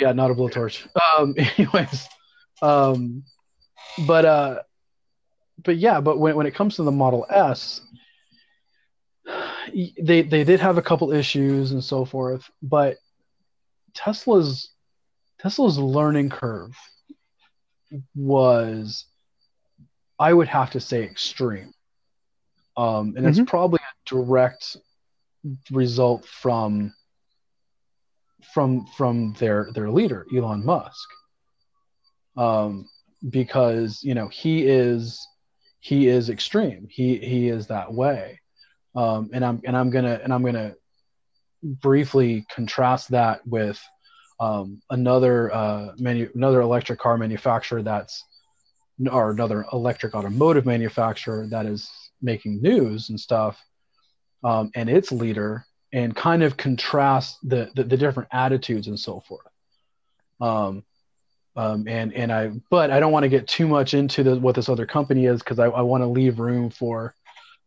[0.00, 0.86] Yeah, not a blowtorch.
[1.18, 2.08] Um, anyways,
[2.62, 3.22] um,
[4.06, 4.62] but uh,
[5.62, 7.82] but yeah, but when when it comes to the Model S,
[9.74, 12.96] they they did have a couple issues and so forth, but
[13.92, 14.70] Tesla's
[15.38, 16.74] Tesla's learning curve
[18.14, 19.04] was,
[20.18, 21.74] I would have to say, extreme.
[22.80, 23.26] Um, and mm-hmm.
[23.26, 24.78] it's probably a direct
[25.70, 26.94] result from
[28.54, 31.08] from from their their leader Elon Musk.
[32.38, 32.88] Um,
[33.28, 35.20] because you know he is
[35.80, 36.88] he is extreme.
[36.90, 38.40] He he is that way.
[38.96, 40.74] Um, and I'm and I'm gonna and I'm gonna
[41.62, 43.78] briefly contrast that with
[44.40, 48.24] um, another uh, manu- another electric car manufacturer that's
[49.12, 51.90] or another electric automotive manufacturer that is
[52.22, 53.62] making news and stuff
[54.44, 59.20] um, and its leader and kind of contrast the, the, the different attitudes and so
[59.20, 59.46] forth.
[60.40, 60.84] Um,
[61.56, 64.54] um, and and I but I don't want to get too much into the, what
[64.54, 67.14] this other company is because I, I want to leave room for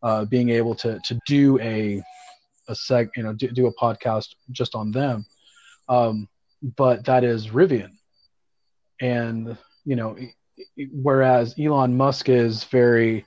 [0.02, 2.02] uh, being able to to do a
[2.70, 5.26] a seg you know do, do a podcast just on them.
[5.90, 6.30] Um,
[6.78, 7.92] but that is Rivian,
[9.02, 10.18] and you know
[10.94, 13.26] whereas Elon Musk is very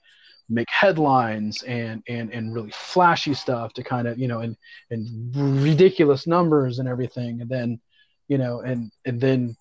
[0.48, 4.56] make headlines and and and really flashy stuff to kind of you know and
[4.90, 7.40] and ridiculous numbers and everything.
[7.40, 7.80] And then
[8.28, 9.56] you know and and then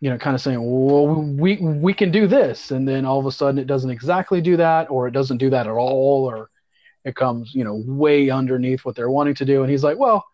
[0.00, 2.70] you know kind of saying well we we can do this.
[2.70, 5.50] And then all of a sudden it doesn't exactly do that or it doesn't do
[5.50, 6.50] that at all or
[7.04, 9.62] it comes you know way underneath what they're wanting to do.
[9.62, 10.24] And he's like well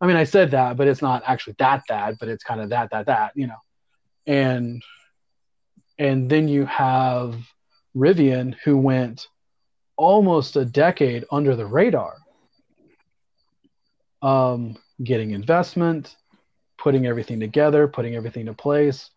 [0.00, 2.70] i mean i said that but it's not actually that bad but it's kind of
[2.70, 3.58] that that that you know.
[4.26, 4.82] And
[5.98, 7.36] and then you have
[7.96, 9.28] Rivian, who went
[9.96, 12.16] almost a decade under the radar,
[14.22, 16.16] um, getting investment,
[16.78, 19.10] putting everything together, putting everything in place.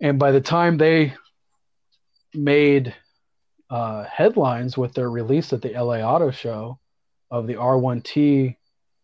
[0.00, 1.14] And by the time they
[2.34, 2.94] made
[3.70, 6.78] uh, headlines with their release at the LA Auto Show
[7.30, 8.56] of the R1T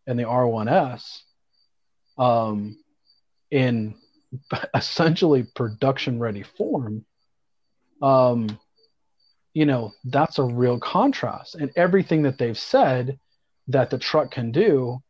[0.07, 1.21] and the R1S
[2.19, 2.79] um,
[3.51, 3.95] in
[4.75, 7.05] essentially production ready form,
[8.03, 8.59] um,
[9.59, 11.57] you know, that's a real contrast.
[11.57, 13.19] And everything that they've said
[13.67, 15.03] that the truck can do,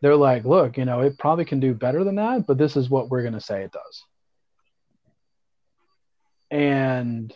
[0.00, 2.88] they're like, look, you know, it probably can do better than that, but this is
[2.88, 4.02] what we're going to say it does.
[6.50, 7.34] And,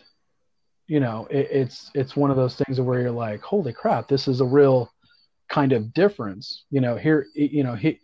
[0.87, 4.27] you know, it, it's it's one of those things where you're like, holy crap, this
[4.27, 4.91] is a real
[5.49, 6.63] kind of difference.
[6.71, 7.99] You know, here, you know, he,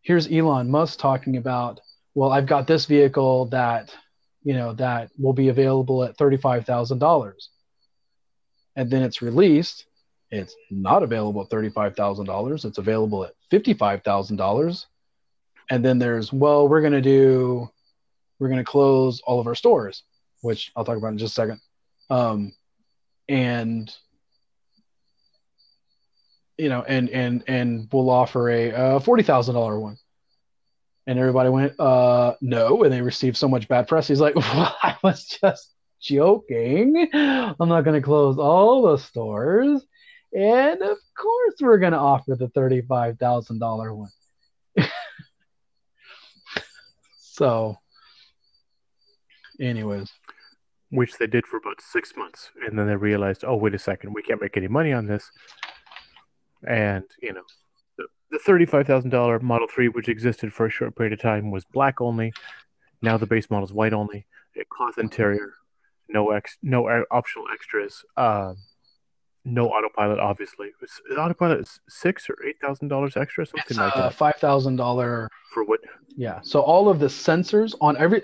[0.00, 1.80] here's Elon Musk talking about
[2.16, 3.94] well, I've got this vehicle that,
[4.42, 7.34] you know, that will be available at $35,000.
[8.76, 9.86] And then it's released.
[10.30, 12.64] It's not available at $35,000.
[12.64, 14.86] It's available at $55,000.
[15.70, 17.70] And then there's, well, we're going to do,
[18.38, 20.02] we're going to close all of our stores,
[20.40, 21.60] which I'll talk about in just a second.
[22.10, 22.52] Um,
[23.28, 23.94] and
[26.58, 28.72] you know, and and and we'll offer a
[29.22, 29.98] thousand dollar one.
[31.06, 34.06] And everybody went, uh, no, and they received so much bad press.
[34.06, 37.08] He's like, well, I was just joking.
[37.14, 39.84] I'm not going to close all the stores,
[40.36, 44.10] and of course we're going to offer the thirty-five thousand dollar one.
[47.18, 47.76] so,
[49.60, 50.10] anyways,
[50.90, 54.12] which they did for about six months, and then they realized, oh, wait a second,
[54.12, 55.30] we can't make any money on this.
[56.66, 57.42] And you know
[57.98, 62.00] the, the $35000 model 3 which existed for a short period of time was black
[62.00, 62.32] only.
[63.00, 64.26] Now the base model is white only.
[64.56, 65.54] A cloth interior
[66.12, 68.54] no ex no optional extras uh,
[69.44, 70.68] no autopilot obviously.
[70.82, 73.44] Is autopilot six or eight thousand dollars extra?
[73.44, 74.14] Something it's, like uh, that.
[74.14, 75.80] five thousand dollar for what?
[76.16, 78.22] Yeah so all of the sensors on every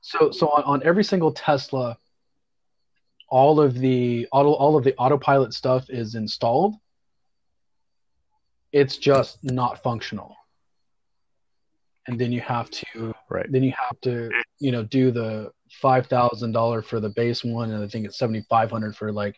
[0.00, 1.98] so so on, on every single tesla
[3.28, 6.74] all of the auto all of the autopilot stuff is installed.
[8.72, 10.36] It's just not functional.
[12.06, 13.50] And then you have to right.
[13.50, 17.70] then you have to you know do the five thousand dollar for the base one
[17.70, 19.36] and i think it's seventy five hundred for like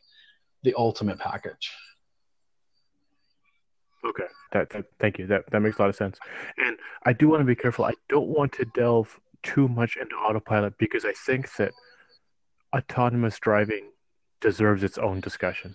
[0.62, 1.71] the ultimate package
[4.05, 6.19] okay that, that thank you that that makes a lot of sense
[6.59, 10.14] and i do want to be careful i don't want to delve too much into
[10.17, 11.73] autopilot because i think that
[12.77, 13.91] autonomous driving
[14.41, 15.75] deserves its own discussion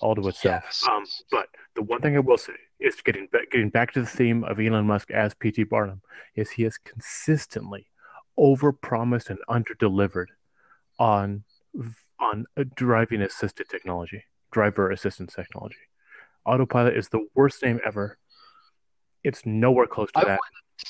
[0.00, 0.62] all to itself.
[0.64, 0.84] Yes.
[0.88, 4.06] Um, but the one thing I will say is getting back, getting back to the
[4.06, 5.64] theme of Elon Musk as P.T.
[5.64, 6.02] Barnum
[6.34, 7.89] is he has consistently
[8.38, 10.26] overpromised and underdelivered
[10.98, 11.44] on
[12.20, 15.76] on driving assisted technology, driver assistance technology.
[16.44, 18.18] Autopilot is the worst name ever.
[19.24, 20.40] It's nowhere close to I that.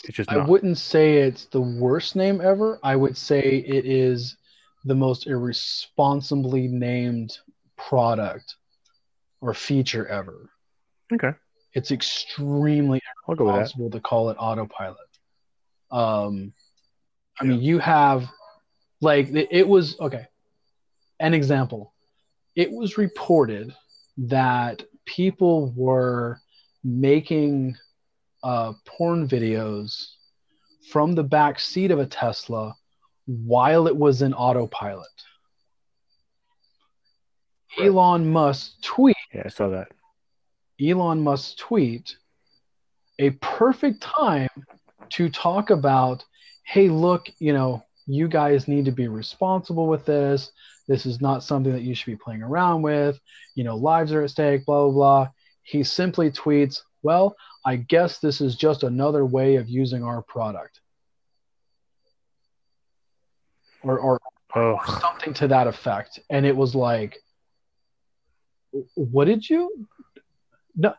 [0.05, 0.31] It's just.
[0.31, 0.40] Not.
[0.40, 2.79] I wouldn't say it's the worst name ever.
[2.83, 4.37] I would say it is
[4.85, 7.37] the most irresponsibly named
[7.76, 8.57] product
[9.40, 10.50] or feature ever.
[11.12, 11.33] Okay.
[11.72, 14.98] It's extremely impossible to call it autopilot.
[15.90, 16.53] Um,
[17.40, 18.29] I mean, you have
[19.00, 20.26] like it was okay.
[21.18, 21.92] An example.
[22.55, 23.74] It was reported
[24.18, 26.40] that people were
[26.85, 27.76] making
[28.42, 30.07] uh, porn videos
[30.90, 32.74] from the back seat of a Tesla
[33.26, 35.07] while it was in autopilot.
[37.79, 37.87] Right.
[37.87, 39.16] Elon Musk tweet.
[39.33, 39.88] Yeah, I saw that.
[40.81, 42.16] Elon Musk tweet
[43.18, 44.48] a perfect time
[45.11, 46.25] to talk about,
[46.64, 50.53] hey, look, you know, you guys need to be responsible with this.
[50.88, 53.20] This is not something that you should be playing around with.
[53.55, 55.29] You know, lives are at stake, blah, blah, blah.
[55.62, 60.81] He simply tweets, well, I guess this is just another way of using our product.
[63.83, 64.20] Or, or,
[64.55, 64.61] oh.
[64.61, 66.20] or something to that effect.
[66.29, 67.18] And it was like,
[68.94, 69.87] what did you?
[70.77, 70.94] No,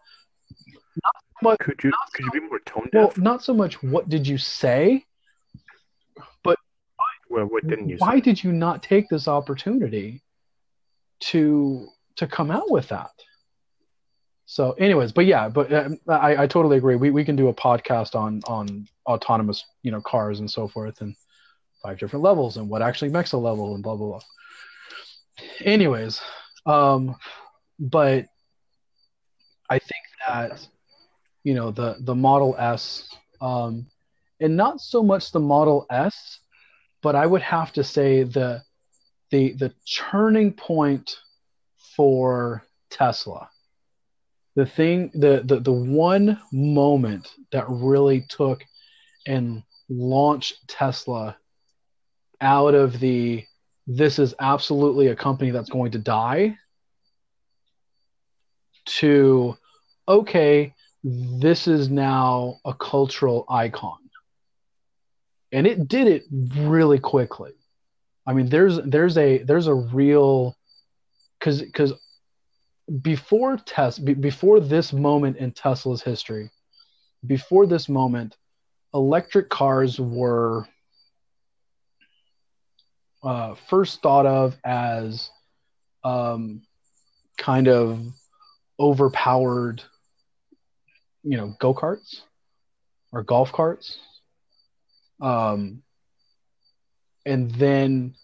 [1.42, 1.60] much.
[1.60, 2.94] Could you could you be more tone deaf?
[2.94, 3.82] Well, not so much.
[3.84, 5.06] What did you say?
[6.44, 6.58] But
[7.30, 7.98] well, what didn't you?
[7.98, 8.22] Why say?
[8.22, 10.22] did you not take this opportunity
[11.22, 13.12] to to come out with that?
[14.46, 16.98] So, anyways, but yeah, but uh, I, I totally agree.
[16.98, 21.00] We we can do a podcast on on autonomous you know cars and so forth
[21.02, 21.16] and
[21.82, 24.22] five different levels and what actually makes a level and blah blah blah.
[25.62, 26.20] Anyways,
[26.66, 27.16] um,
[27.80, 28.28] but
[29.70, 30.68] I think that
[31.44, 33.08] you know the the Model S,
[33.42, 33.88] um,
[34.40, 36.40] and not so much the Model S,
[37.02, 38.64] but I would have to say the
[39.32, 41.16] the the turning point
[41.96, 43.50] for Tesla.
[44.56, 48.64] The thing, the the the one moment that really took
[49.26, 51.38] and launched Tesla
[52.40, 53.46] out of the
[53.88, 56.58] this is absolutely a company that's going to die
[58.86, 59.58] to
[60.08, 60.74] okay
[61.04, 63.98] this is now a cultural icon.
[65.52, 67.52] And it did it really quickly.
[68.26, 70.56] I mean there's there's a there's a real
[71.40, 71.94] because because
[73.02, 76.52] before test before this moment in tesla's history
[77.26, 78.38] before this moment
[78.94, 80.68] electric cars were
[83.24, 85.30] uh, first thought of as
[86.04, 86.64] um,
[87.38, 88.02] kind of
[88.80, 89.84] overpowered,
[91.24, 92.22] you know, go karts
[93.12, 93.98] or golf carts.
[95.22, 95.84] um,
[97.26, 98.16] and then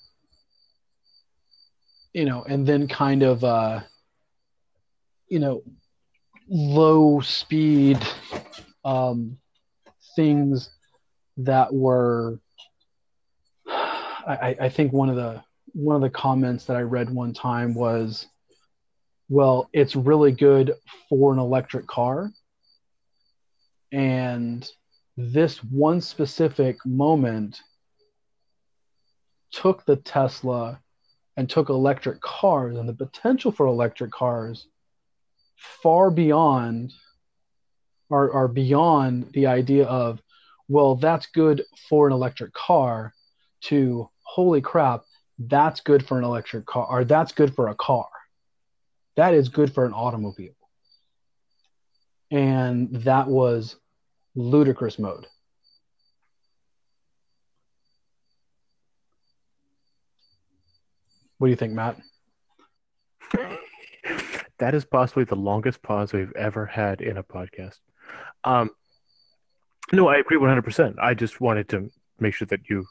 [2.13, 3.81] you know, and then kind of uh,
[5.29, 5.63] you know,
[6.49, 7.99] low speed
[8.85, 9.37] um,
[10.15, 10.69] things
[11.37, 12.39] that were.
[14.27, 15.43] I, I think one of the
[15.73, 18.27] one of the comments that I read one time was,
[19.29, 20.73] "Well, it's really good
[21.09, 22.31] for an electric car."
[23.91, 24.69] And
[25.15, 27.61] this one specific moment
[29.51, 30.79] took the Tesla
[31.35, 34.67] and took electric cars and the potential for electric cars
[35.55, 36.93] far beyond
[38.11, 40.21] are, are beyond the idea of
[40.67, 43.13] well that's good for an electric car
[43.61, 45.03] to holy crap
[45.39, 48.07] that's good for an electric car or that's good for a car.
[49.15, 50.56] That is good for an automobile
[52.31, 53.77] and that was
[54.35, 55.27] ludicrous mode.
[61.37, 61.97] What do you think matt?
[64.59, 67.77] That is possibly the longest pause we've ever had in a podcast.
[68.43, 68.71] Um
[69.93, 72.85] no i agree 100% i just wanted to make sure that you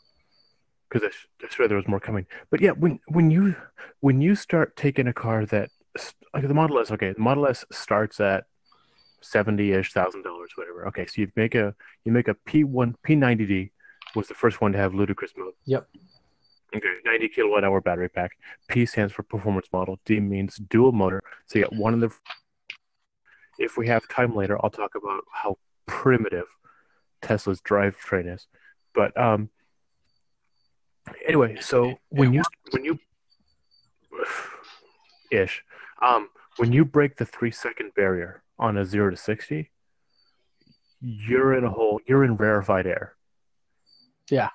[0.88, 1.08] because
[1.42, 2.26] I, I swear there was more coming.
[2.50, 3.56] But yeah, when when you
[4.00, 5.70] when you start taking a car that
[6.34, 8.44] like the Model S, okay, the Model S starts at
[9.30, 10.86] seventy ish thousand dollars, whatever.
[10.88, 11.74] Okay, so you make a
[12.04, 13.70] you make a P one P ninety D
[14.14, 15.52] was the first one to have ludicrous mode.
[15.66, 15.88] Yep.
[16.74, 18.32] Okay, 90 kilowatt hour battery pack.
[18.68, 19.98] P stands for performance model.
[20.04, 21.22] D means dual motor.
[21.46, 22.10] So you got one in the.
[23.58, 26.46] If we have time later, I'll talk about how primitive
[27.22, 28.46] Tesla's drivetrain is.
[28.94, 29.48] But um,
[31.26, 32.98] anyway, so when you when you
[35.30, 35.64] ish,
[36.02, 39.70] um, when you break the three second barrier on a zero to sixty,
[41.00, 42.00] you're in a hole.
[42.06, 43.14] You're in rarefied air.
[44.30, 44.50] Yeah.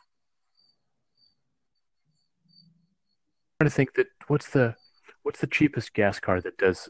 [3.60, 4.76] I'm trying to think that what's the
[5.24, 6.90] what's the cheapest gas car that does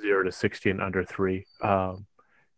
[0.00, 2.06] zero to sixty in under three um,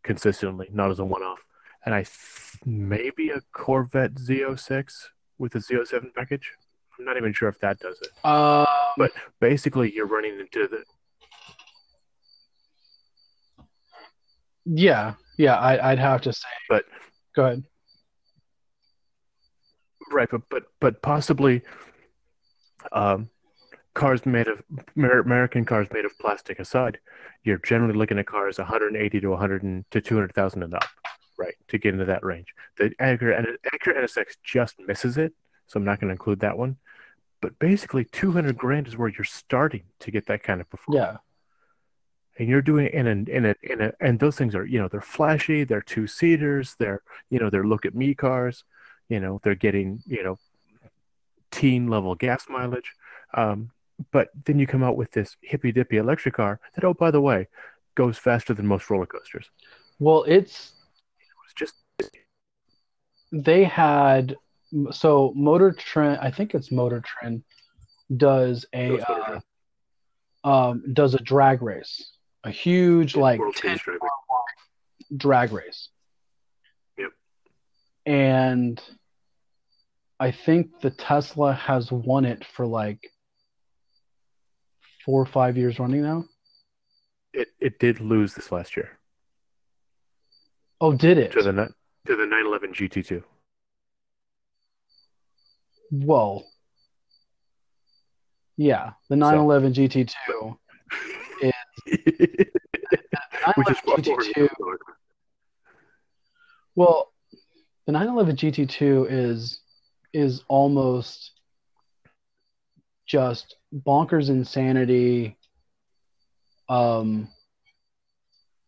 [0.03, 1.39] consistently, not as a one off.
[1.85, 4.93] And I th- maybe a Corvette Z06
[5.39, 6.53] with a Z07 package.
[6.99, 8.11] I'm not even sure if that does it.
[8.25, 10.85] Um, But basically, you're running into the
[14.65, 16.49] yeah, yeah, I, I'd have to say.
[16.69, 16.85] But-
[17.35, 17.65] go ahead.
[20.13, 21.63] right, but but but possibly,
[22.93, 23.31] um,
[23.95, 24.63] cars made of
[24.97, 26.99] American cars made of plastic aside,
[27.45, 30.85] you're generally looking at cars 180 to 100 and, to 200,000 and up,
[31.39, 32.49] right, to get into that range.
[32.79, 33.45] The Acura,
[33.75, 35.33] Acura NSX just misses it,
[35.67, 36.77] so I'm not going to include that one.
[37.41, 41.05] But basically, 200 grand is where you're starting to get that kind of performance.
[41.05, 41.17] Yeah,
[42.39, 44.79] and you're doing it in a in a in a and those things are you
[44.79, 48.65] know they're flashy they're two seaters they're you know they're look at me cars
[49.09, 50.39] you know they're getting you know
[51.53, 52.93] teen level gas mileage.
[53.35, 53.71] Um,
[54.11, 57.21] but then you come out with this hippy dippy electric car that oh by the
[57.21, 57.47] way
[57.95, 59.49] goes faster than most roller coasters.
[60.01, 60.73] Well, it's
[61.45, 61.75] it's just
[63.31, 64.37] they had
[64.91, 66.19] so Motor Trend.
[66.21, 67.45] I think it's Motor Trend
[68.17, 69.41] does a uh,
[70.43, 72.11] um, does a drag race,
[72.45, 74.01] a huge like 10 Series
[75.17, 75.89] drag race.
[76.99, 77.11] Yep.
[78.07, 78.83] And
[80.19, 83.01] I think the Tesla has won it for like
[85.05, 86.25] four or five years running now.
[87.33, 88.99] it it did lose this last year
[90.81, 91.33] Oh, did it?
[91.33, 93.23] to the to the 911 GT2
[95.91, 96.43] Whoa.
[98.57, 100.57] Yeah, the 911 GT2.
[101.87, 104.49] which is far more 911 GT2
[106.75, 107.13] Well,
[107.87, 109.61] the 911 GT2 is
[110.13, 111.33] is almost
[113.07, 115.37] just bonkers insanity.
[116.69, 117.29] Um,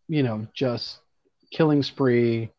[0.08, 0.98] you know, just
[1.52, 2.50] killing spree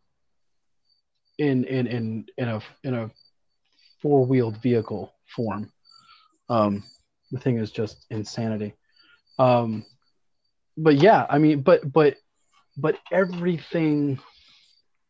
[1.38, 3.12] in in in in a in a
[4.02, 5.72] four wheeled vehicle form.
[6.50, 6.84] Um,
[7.32, 8.74] the thing is just insanity.
[9.40, 9.86] Um,
[10.78, 12.16] but yeah, I mean, but but
[12.78, 14.20] but everything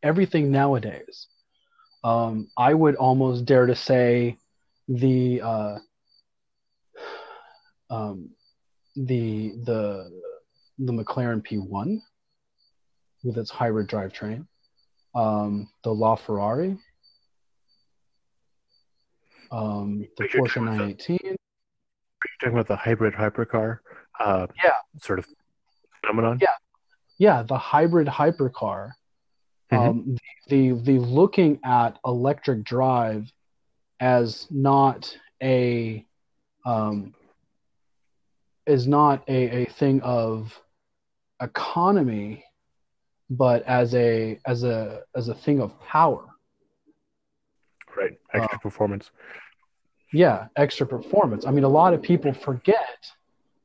[0.02, 1.26] everything nowadays.
[2.04, 4.38] Um, I would almost dare to say
[4.88, 5.78] the uh,
[7.90, 8.30] um,
[8.94, 10.10] the the
[10.78, 12.00] the McLaren P1
[13.24, 14.46] with its hybrid drivetrain,
[15.14, 16.78] um, the LaFerrari,
[19.50, 21.18] um, the Porsche talking about the- 918.
[21.26, 21.36] Are you
[22.40, 23.78] talking about the hybrid hypercar?
[24.20, 24.72] Uh, Yeah.
[24.98, 25.26] Sort of
[26.06, 26.38] phenomenon.
[26.40, 26.48] Yeah.
[27.18, 28.92] Yeah, the hybrid hypercar
[29.72, 29.88] Mhm.
[29.88, 30.16] Um,
[30.48, 33.32] the the looking at electric drive
[33.98, 36.06] as not a
[36.64, 37.14] um,
[38.66, 40.52] is not a, a thing of
[41.40, 42.44] economy,
[43.28, 46.24] but as a as a as a thing of power.
[47.96, 48.18] Right.
[48.34, 49.10] Extra performance.
[50.12, 51.44] Yeah, extra performance.
[51.44, 53.10] I mean, a lot of people forget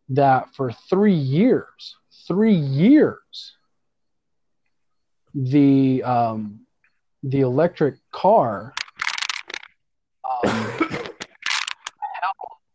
[0.09, 1.95] that for three years,
[2.31, 3.57] three years,
[5.35, 6.61] the um,
[7.23, 8.73] the electric car
[10.45, 11.01] um, held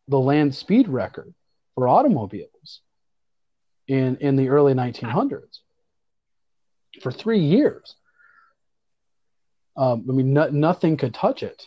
[0.08, 1.32] the land speed record
[1.74, 2.82] for automobiles
[3.88, 5.60] in in the early 1900s
[7.00, 7.94] for three years.
[9.74, 11.66] Um, I mean, no, nothing could touch it.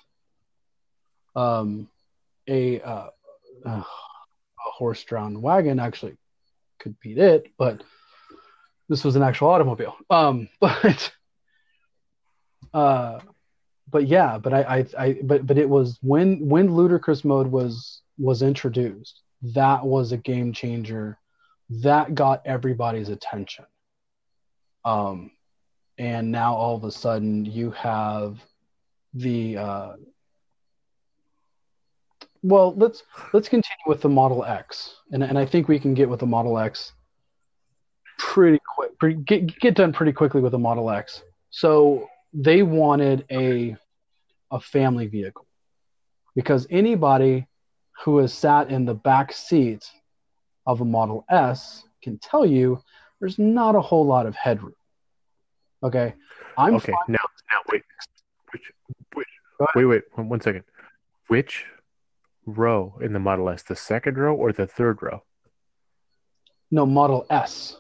[1.36, 1.90] Um,
[2.48, 3.10] a uh,
[3.66, 3.84] a
[4.58, 6.18] horse-drawn wagon actually
[6.80, 7.84] could beat it, but
[8.88, 9.96] this was an actual automobile.
[10.10, 11.12] Um, but
[12.74, 13.20] uh,
[13.90, 18.02] but yeah, but I, I, I, but but it was when when ludicrous mode was
[18.18, 21.18] was introduced, that was a game changer.
[21.70, 23.66] That got everybody's attention.
[24.84, 25.32] Um,
[25.98, 28.40] and now all of a sudden you have
[29.14, 29.94] the uh,
[32.42, 36.10] well let's let's continue with the model x and, and i think we can get
[36.10, 36.94] with the model x
[38.18, 43.26] pretty quick pretty, get, get done pretty quickly with the model x so they wanted
[43.32, 43.76] a
[44.52, 45.46] a family vehicle
[46.36, 47.46] because anybody
[48.04, 49.90] who has sat in the back seat
[50.66, 52.82] of a model s can tell you
[53.20, 54.76] there's not a whole lot of headroom
[55.84, 56.14] okay
[56.58, 56.94] i'm okay.
[57.08, 57.20] Now,
[57.52, 57.84] now wait.
[58.52, 58.64] Which,
[59.16, 59.28] which,
[59.76, 60.04] wait, wait.
[60.16, 60.64] One second.
[61.28, 61.66] Which
[62.50, 63.64] row in the Model S?
[63.64, 65.24] The second row or the third row?
[66.72, 67.78] no model s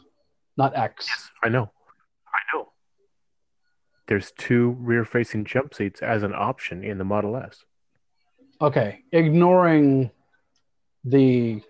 [0.58, 1.08] not x
[1.44, 1.72] I know.
[2.34, 2.70] I know.
[4.08, 7.64] There's two rear-facing jump seats as an option in the Model S.
[8.62, 10.10] okay ignoring
[11.04, 11.62] the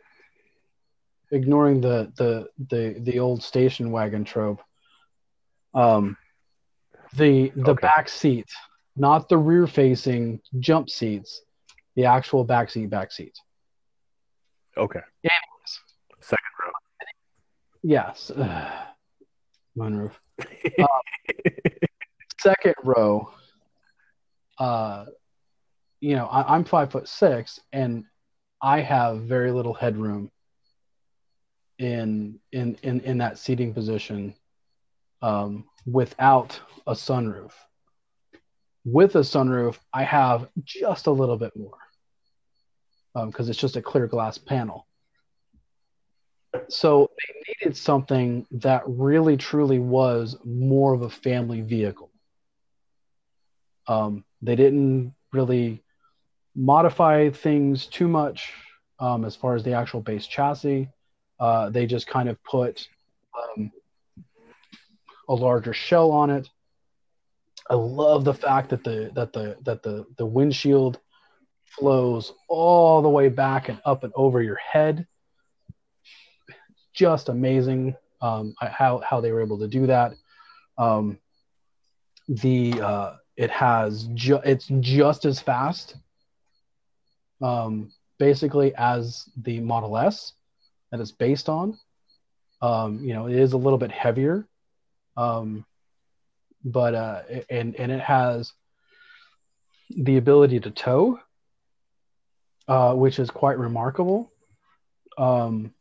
[1.32, 4.62] ignoring the the the the old station wagon trope
[5.74, 6.16] um
[7.16, 7.82] the the Okay.
[7.82, 8.47] back seat
[8.95, 11.41] not the rear facing jump seats
[12.00, 13.38] the actual back seat back seat
[14.78, 15.02] Okay.
[16.22, 16.72] Second row.
[17.84, 18.32] yes.
[19.78, 20.14] Moonroof.
[22.39, 23.30] Second row
[24.60, 25.06] uh
[26.02, 28.04] you know I, i'm five foot six and
[28.62, 30.30] i have very little headroom
[31.78, 34.34] in in in, in that seating position
[35.22, 37.52] um, without a sunroof.
[38.86, 41.78] With a sunroof i have just a little bit more
[43.28, 44.86] because it's just a clear glass panel
[46.67, 52.09] so they needed something that really truly was more of a family vehicle
[53.88, 55.84] um, they didn't really
[56.55, 58.53] modify things too much
[58.99, 60.89] um, as far as the actual base chassis.
[61.39, 62.88] Uh, they just kind of put
[63.38, 63.72] um,
[65.28, 66.49] a larger shell on it.
[67.70, 70.99] I love the fact that the that the that the the windshield
[71.78, 75.07] flows all the way back and up and over your head.
[76.93, 80.13] Just amazing um, how how they were able to do that.
[80.78, 81.20] Um,
[82.28, 85.95] the uh, it has ju- it's just as fast
[87.41, 90.34] um, basically as the model s
[90.91, 91.78] that it's based on
[92.61, 94.45] um, you know it is a little bit heavier
[95.17, 95.65] um,
[96.63, 98.53] but uh, and and it has
[99.89, 101.20] the ability to tow
[102.70, 104.32] uh, which is quite remarkable
[105.17, 105.74] um,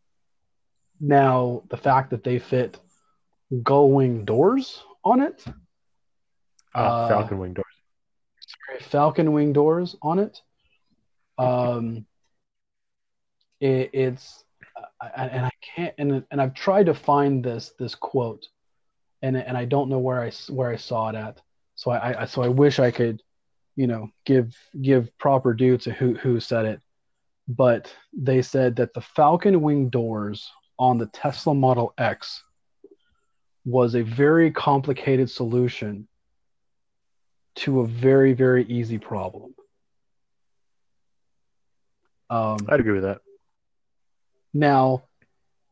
[1.00, 2.80] now the fact that they fit
[3.62, 5.44] gull wing doors on it
[6.74, 7.74] Ah, Uh, Falcon wing doors.
[8.82, 10.42] falcon wing doors on it.
[11.38, 12.04] Um,
[13.60, 14.44] it, it's
[15.16, 18.46] and I can't and and I've tried to find this this quote,
[19.22, 21.40] and and I don't know where I where I saw it at.
[21.74, 23.22] So I, I so I wish I could,
[23.78, 26.80] you know, give give proper due to who who said it,
[27.46, 30.50] but they said that the falcon wing doors
[30.80, 32.42] on the Tesla Model X
[33.64, 36.08] was a very complicated solution
[37.54, 39.54] to a very very easy problem.
[42.30, 43.20] Um, I'd agree with that.
[44.52, 45.04] now,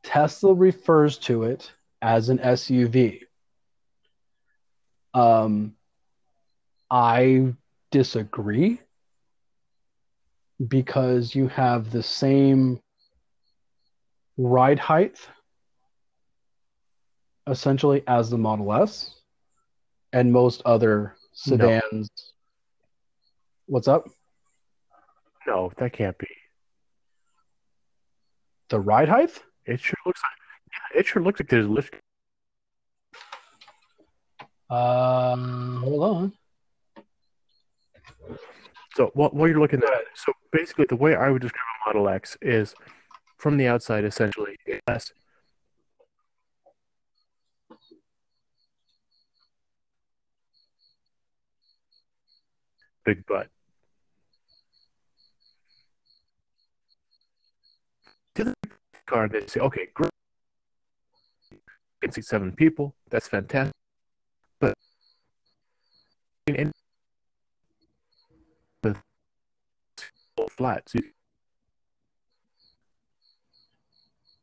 [0.04, 3.22] Tesla refers to it as an SUV.
[5.12, 5.74] Um,
[6.88, 7.52] I
[7.90, 8.80] disagree
[10.68, 12.80] because you have the same
[14.36, 15.18] ride height
[17.46, 19.14] essentially as the Model S,
[20.12, 22.10] and most other sedans.
[23.66, 24.08] What's up?
[25.46, 26.26] No, that can't be.
[28.68, 29.30] The ride height?
[29.64, 30.32] It sure looks like.
[30.72, 31.94] Yeah, it sure looks like there's lift.
[34.68, 36.32] Um, hold on.
[38.96, 41.88] So while, while you're looking at it, so basically the way I would describe a
[41.88, 42.74] Model X is
[43.36, 45.12] from the outside, essentially, it has
[53.04, 53.48] big butt.
[58.36, 58.54] To the
[59.04, 60.10] car, they say, okay, great.
[61.50, 61.58] You
[62.00, 62.94] can see seven people.
[63.10, 63.74] That's fantastic.
[64.58, 64.72] But
[66.46, 66.72] in
[68.82, 68.96] the
[70.56, 70.98] flat, so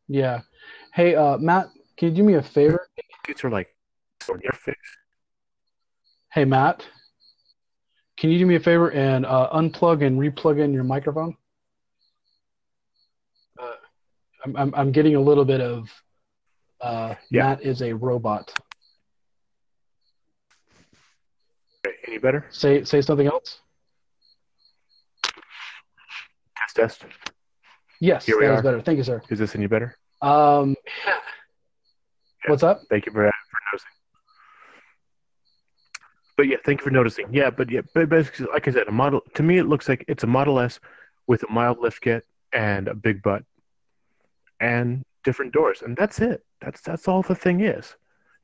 [0.08, 0.42] Yeah.
[0.94, 2.88] Hey, uh, Matt, can you do me a favor?
[3.26, 3.70] seats are like
[4.30, 4.76] on your face.
[6.34, 6.86] Hey, Matt,
[8.18, 11.36] can you do me a favor and uh, unplug and replug in your microphone?
[13.60, 13.72] Uh,
[14.44, 15.90] I'm, I'm, I'm getting a little bit of
[16.82, 17.44] uh, Yeah.
[17.50, 18.54] Matt is a robot.
[22.08, 22.46] Any better?
[22.50, 23.63] Say say something else.
[26.74, 27.06] Test.
[28.00, 28.64] Yes, Here we that was are.
[28.64, 28.82] better.
[28.82, 29.22] Thank you, sir.
[29.30, 29.96] Is this any better?
[30.22, 30.76] Um,
[32.48, 32.82] what's up?
[32.90, 33.90] Thank you for, for noticing.
[36.36, 37.28] But yeah, thank you for noticing.
[37.32, 40.04] Yeah, but yeah, but basically, like I said, a model to me it looks like
[40.08, 40.80] it's a Model S
[41.28, 43.44] with a mild lift kit and a big butt
[44.60, 46.44] and different doors, and that's it.
[46.62, 47.96] That's that's all the thing is,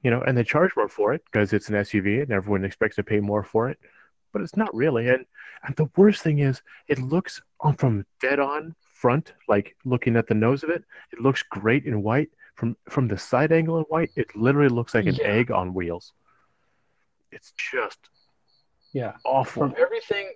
[0.03, 0.21] you know.
[0.21, 3.19] And they charge more for it because it's an SUV, and everyone expects to pay
[3.19, 3.79] more for it,
[4.33, 5.09] but it's not really.
[5.09, 5.25] And
[5.63, 10.27] and the worst thing is, it looks on from dead on front, like looking at
[10.27, 12.29] the nose of it, it looks great in white.
[12.55, 15.27] From from the side angle in white, it literally looks like an Yeah.
[15.27, 16.13] egg on wheels.
[17.31, 18.09] It's just
[18.91, 19.13] Yeah.
[19.23, 19.61] awful.
[19.69, 20.33] From everything,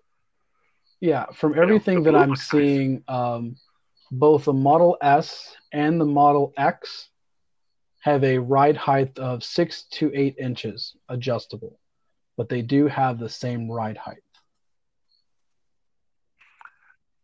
[1.01, 2.47] yeah, from know, everything the that I'm nice.
[2.49, 3.55] seeing, um,
[4.11, 7.09] both the Model S and the Model X
[8.01, 11.79] have a ride height of six to eight inches adjustable,
[12.37, 14.17] but they do have the same ride height.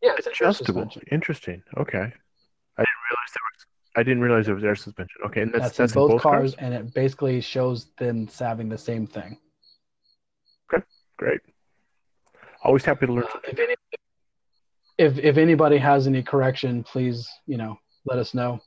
[0.01, 0.89] Yeah, it's air adjustable.
[1.12, 1.62] Interesting.
[1.78, 1.97] Okay.
[1.97, 3.66] I didn't realize there was.
[3.97, 5.22] I didn't realize there was air suspension.
[5.26, 8.78] Okay, and that's That's, that's, in both, cars, and it basically shows them having the
[8.78, 9.38] same thing.
[11.20, 11.41] Great.
[12.64, 13.26] Always happy to learn.
[13.26, 13.76] Uh, if, any,
[14.97, 18.62] if if anybody has any correction, please you know let us know.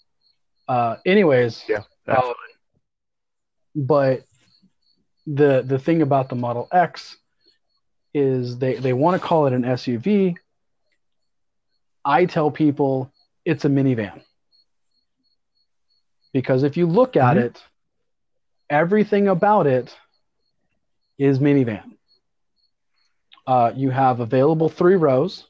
[0.68, 2.34] Uh, anyways, Yeah, uh,
[3.74, 4.24] but
[5.26, 7.16] the the thing about the Model X
[8.14, 10.36] is they they want to call it an SUV.
[12.04, 13.12] I tell people
[13.44, 14.22] it's a minivan
[16.32, 17.40] because if you look at Mhm.
[17.42, 17.62] it,
[18.70, 19.96] everything about it
[21.18, 21.96] is minivan.
[23.46, 25.46] Uh, you have available three rows.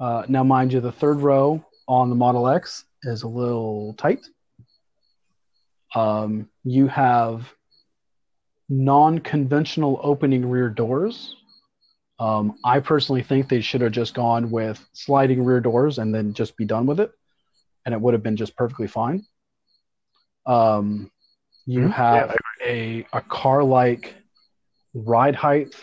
[0.00, 4.20] Uh, now, mind you, the third row on the Model X is a little tight.
[5.94, 7.52] Um, you have
[8.72, 11.36] non-conventional opening rear doors.
[12.18, 16.32] Um, I personally think they should have just gone with sliding rear doors and then
[16.34, 17.12] just be done with it,
[17.84, 19.24] and it would have been just perfectly fine.
[20.46, 21.10] Um,
[21.66, 21.90] you Mhm.
[21.90, 24.14] have Yeah, a a car like
[24.94, 25.74] ride height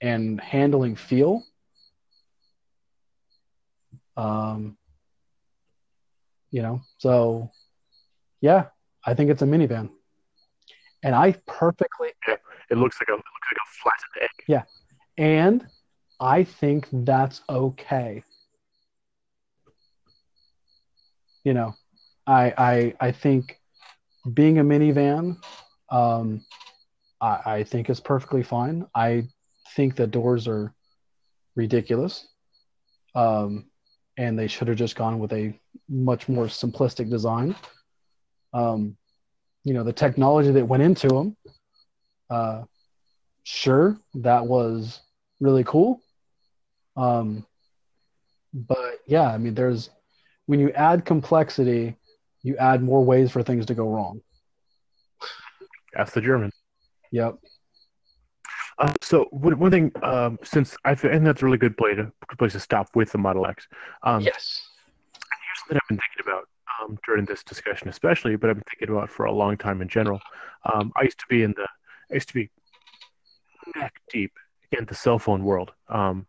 [0.00, 1.44] and handling feel.
[4.16, 4.76] Um,
[6.50, 7.50] you know, so
[8.40, 8.66] yeah,
[9.04, 9.90] I think it's a minivan,
[11.02, 14.44] and I perfectly It looks like a it looks like a flattened egg.
[14.46, 14.62] Yeah,
[15.16, 15.66] and
[16.20, 18.22] I think that's okay.
[21.44, 21.74] You know,
[22.26, 23.58] I I I think
[24.34, 25.36] being a minivan,
[25.90, 26.44] um,
[27.20, 28.86] I, I think is perfectly fine.
[28.94, 29.28] I
[29.74, 30.74] think the doors are
[31.56, 32.26] ridiculous,
[33.14, 33.66] um,
[34.16, 37.54] and they should have just gone with a much more simplistic design.
[38.52, 38.96] Um,
[39.64, 41.36] you know, the technology that went into them.
[42.30, 42.62] Uh,
[43.44, 45.00] sure, that was
[45.40, 46.00] really cool.
[46.96, 47.46] Um,
[48.52, 49.90] but yeah, I mean, there's
[50.46, 51.96] when you add complexity,
[52.42, 54.20] you add more ways for things to go wrong.
[55.96, 56.50] Ask the German.
[57.10, 57.38] Yep.
[58.78, 62.12] Uh, so one, one thing, um, since I think that's a really good place to
[62.28, 63.66] good place to stop with the Model X.
[64.02, 64.62] Um, yes.
[65.12, 66.48] here's something I've been thinking about
[66.80, 69.88] um, during this discussion, especially, but I've been thinking about for a long time in
[69.88, 70.20] general.
[70.72, 71.66] Um, I used to be in the,
[72.10, 72.50] I used to be
[73.76, 74.32] neck deep
[74.72, 75.72] in the cell phone world.
[75.88, 76.26] Um,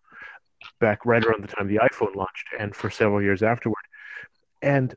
[0.79, 3.83] back right around the time the iPhone launched, and for several years afterward.
[4.61, 4.95] And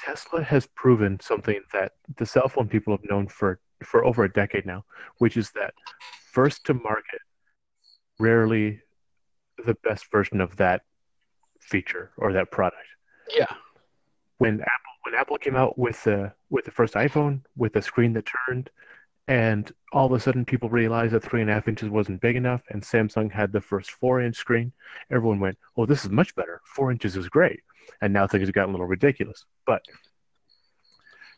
[0.00, 4.32] Tesla has proven something that the cell phone people have known for for over a
[4.32, 4.84] decade now,
[5.18, 5.74] which is that
[6.32, 7.20] first to market
[8.18, 8.80] rarely
[9.64, 10.82] the best version of that
[11.60, 12.86] feature or that product.
[13.34, 13.52] Yeah.
[14.38, 18.12] When Apple when Apple came out with the with the first iPhone with a screen
[18.14, 18.70] that turned,
[19.28, 22.36] and all of a sudden people realized that three and a half inches wasn't big
[22.36, 24.72] enough, and Samsung had the first four inch screen.
[25.10, 26.60] Everyone went, "Oh, this is much better.
[26.64, 27.60] Four inches is great."
[28.02, 29.44] And now things have gotten a little ridiculous.
[29.64, 29.82] But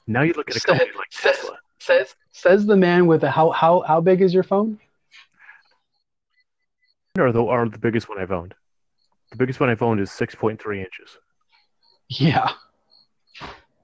[0.07, 1.59] now you look at a company like Tesla.
[1.81, 4.79] Says says the man with the how how how big is your phone?
[7.19, 8.55] Or the or the biggest one I've owned.
[9.31, 11.19] The biggest one I've owned is six point three inches.
[12.09, 12.51] Yeah.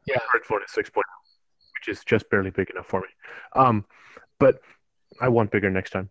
[0.07, 0.19] Yeah.
[0.45, 1.07] Phone is six point,
[1.75, 3.07] which is just barely big enough for me.
[3.55, 3.85] Um,
[4.39, 4.61] but
[5.21, 6.11] I want bigger next time.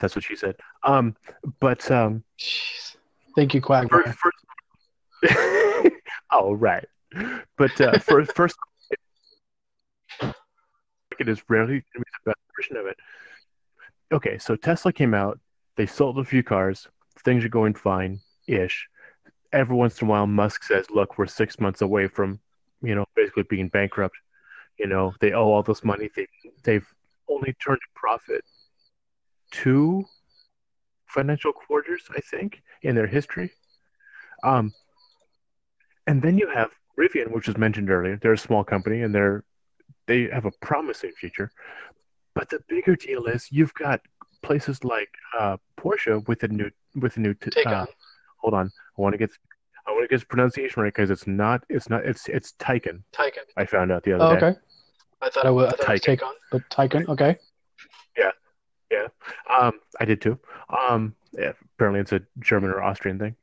[0.00, 0.56] That's what she said.
[0.82, 1.16] Um,
[1.60, 2.96] but um, Jeez.
[3.36, 4.02] Thank you, Quagmire.
[4.02, 4.36] first, first
[6.32, 6.84] oh right,
[7.56, 8.56] but uh, first, first,
[11.18, 12.96] it is rarely going to be the best version of it.
[14.12, 15.38] Okay, so Tesla came out.
[15.76, 16.88] They sold a few cars.
[17.24, 18.88] Things are going fine ish.
[19.52, 22.40] Every once in a while, Musk says, "Look, we're six months away from,
[22.82, 24.16] you know, basically being bankrupt.
[24.78, 26.10] You know, they owe all this money.
[26.14, 26.26] They
[26.64, 26.86] they've
[27.28, 28.44] only turned a profit
[29.50, 30.04] two
[31.06, 33.52] financial quarters, I think, in their history.
[34.42, 34.72] Um,
[36.06, 38.18] and then you have Rivian, which was mentioned earlier.
[38.20, 39.44] They're a small company, and they're
[40.06, 41.50] they have a promising future.
[42.34, 44.00] But the bigger deal is you've got
[44.42, 47.34] places like uh, Porsche with a new with a new.
[47.34, 47.86] T- uh,
[48.38, 49.30] hold on, I want to get
[49.86, 53.02] I want to get this pronunciation right because it's not it's not it's it's Taycan.
[53.12, 53.44] Taycan.
[53.56, 54.46] I found out the other Oh, day.
[54.46, 54.58] okay.
[55.20, 55.68] I thought I would.
[55.68, 56.04] I thought it was Taycan.
[56.04, 57.08] take on, but Taycan.
[57.08, 57.36] Okay.
[58.16, 58.30] Yeah,
[58.90, 59.06] Yeah.
[59.48, 60.38] um, I did too.
[60.88, 63.34] Um, yeah, apparently it's a German or Austrian thing.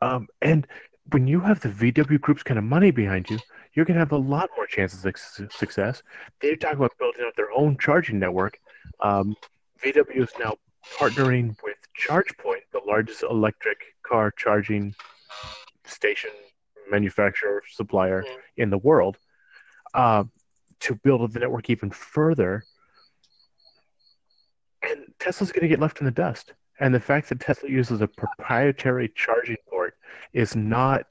[0.00, 0.66] Um, and
[1.10, 3.38] when you have the VW Group's kind of money behind you,
[3.74, 5.14] you're gonna have a lot more chances of
[5.52, 6.02] success.
[6.40, 8.58] They're talking about building out their own charging network.
[9.00, 9.34] Um,
[9.82, 10.54] VW is now
[10.98, 14.94] partnering with ChargePoint, the largest electric car charging
[15.84, 16.30] station
[16.90, 18.38] manufacturer supplier Mhm.
[18.56, 19.18] in the world,
[19.94, 20.24] uh,
[20.80, 22.64] to build the network even further
[24.82, 26.54] and Tesla's going to get left in the dust.
[26.80, 29.94] And the fact that Tesla uses a proprietary charging port
[30.32, 31.06] is not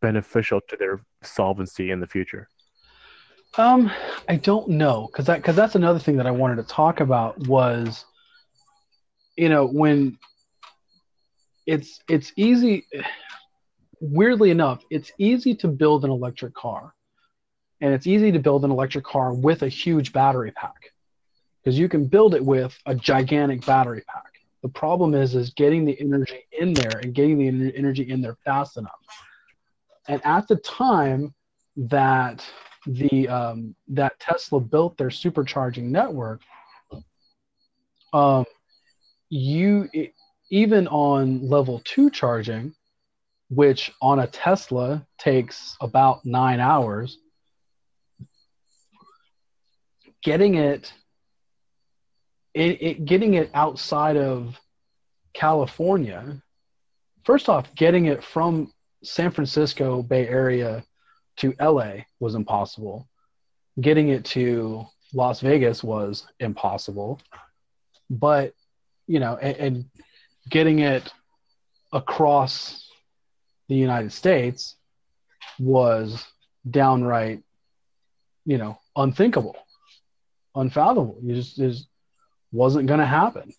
[0.00, 2.48] beneficial to their solvency in the future.
[3.58, 3.92] Um,
[4.28, 7.38] I don't know because that because that's another thing that I wanted to talk about
[7.46, 8.06] was,
[9.36, 10.18] you know, when
[11.66, 12.86] it's it's easy.
[14.04, 16.92] Weirdly enough, it's easy to build an electric car,
[17.80, 20.90] and it's easy to build an electric car with a huge battery pack,
[21.62, 24.24] because you can build it with a gigantic battery pack.
[24.62, 28.36] The problem is is getting the energy in there and getting the energy in there
[28.44, 28.90] fast enough.
[30.08, 31.32] And at the time
[31.76, 32.44] that
[32.86, 36.40] the um, that Tesla built their supercharging network,
[38.12, 38.46] um,
[39.28, 40.12] you it,
[40.50, 42.74] even on level two charging,
[43.54, 47.18] which on a Tesla takes about nine hours,
[50.22, 50.90] getting it,
[52.54, 54.58] it, it getting it outside of
[55.34, 56.42] California.
[57.24, 58.72] First off, getting it from
[59.04, 60.82] San Francisco Bay Area
[61.36, 63.06] to LA was impossible.
[63.80, 67.20] Getting it to Las Vegas was impossible.
[68.08, 68.54] But,
[69.06, 69.84] you know, and, and
[70.48, 71.12] getting it
[71.92, 72.88] across
[73.72, 74.76] the United States
[75.58, 76.26] was
[76.70, 77.42] downright,
[78.44, 79.56] you know, unthinkable,
[80.54, 81.18] unfathomable.
[81.22, 81.88] You just, just
[82.52, 83.54] wasn't going to happen.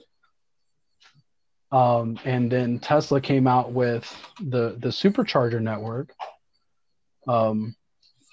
[1.71, 4.05] Um, and then Tesla came out with
[4.39, 6.13] the the supercharger network,
[7.27, 7.75] um,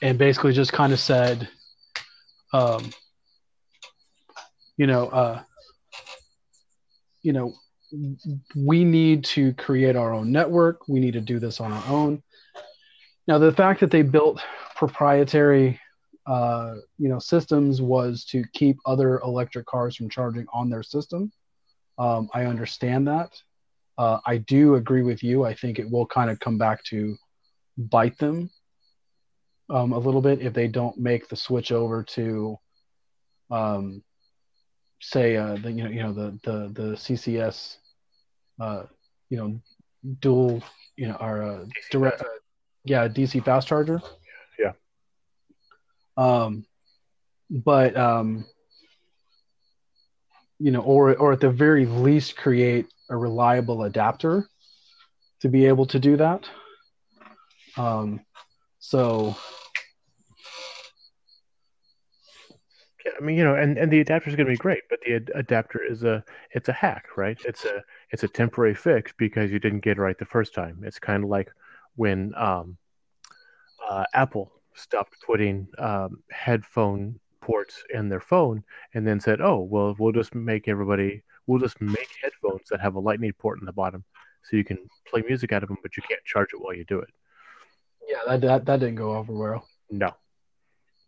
[0.03, 1.49] and basically just kind of said,
[2.53, 2.91] um,
[4.77, 5.43] you know, uh,
[7.23, 7.55] you know,
[8.55, 10.89] we need to create our own network.
[10.89, 12.23] We need to do this on our own.
[13.27, 14.43] Now, the fact that they built
[14.77, 15.81] proprietary,
[16.27, 21.33] uh, you know, systems was to keep other electric cars from charging on their system.
[21.99, 23.31] Um, I understand that.
[23.99, 25.45] Uh, I do agree with you.
[25.45, 27.17] I think it will kind of come back to
[27.77, 28.51] bite them
[29.69, 32.57] um, a little bit if they don't make the switch over to,
[33.51, 34.03] um,
[35.01, 37.77] say, uh, the you know you know the the the CCS,
[38.61, 38.85] uh,
[39.29, 39.61] you know,
[40.21, 40.63] dual
[40.97, 42.27] you know our uh, direct, uh,
[42.85, 44.01] yeah, DC fast charger.
[44.59, 44.73] Yeah.
[46.17, 46.65] Um,
[47.51, 48.45] but um,
[50.59, 54.47] you know, or or at the very least create a reliable adapter
[55.41, 56.49] to be able to do that.
[57.77, 58.21] Um,
[58.79, 59.37] so
[63.05, 65.01] Yeah, I mean, you know, and, and the adapter is going to be great, but
[65.07, 66.23] the ad- adapter is a
[66.53, 67.39] it's a hack, right?
[67.47, 70.83] It's a it's a temporary fix because you didn't get it right the first time.
[70.85, 71.51] It's kind of like
[71.97, 72.77] when um,
[73.89, 78.63] uh, Apple stopped putting um, headphone ports in their phone
[78.95, 82.97] and then said, "Oh, well, we'll just make everybody we'll just make headphones that have
[82.97, 84.05] a lightning port in the bottom
[84.43, 84.79] so you can
[85.09, 87.09] play music out of them, but you can't charge it while you do it."
[88.07, 89.67] Yeah, that that, that didn't go over well.
[89.91, 90.15] No,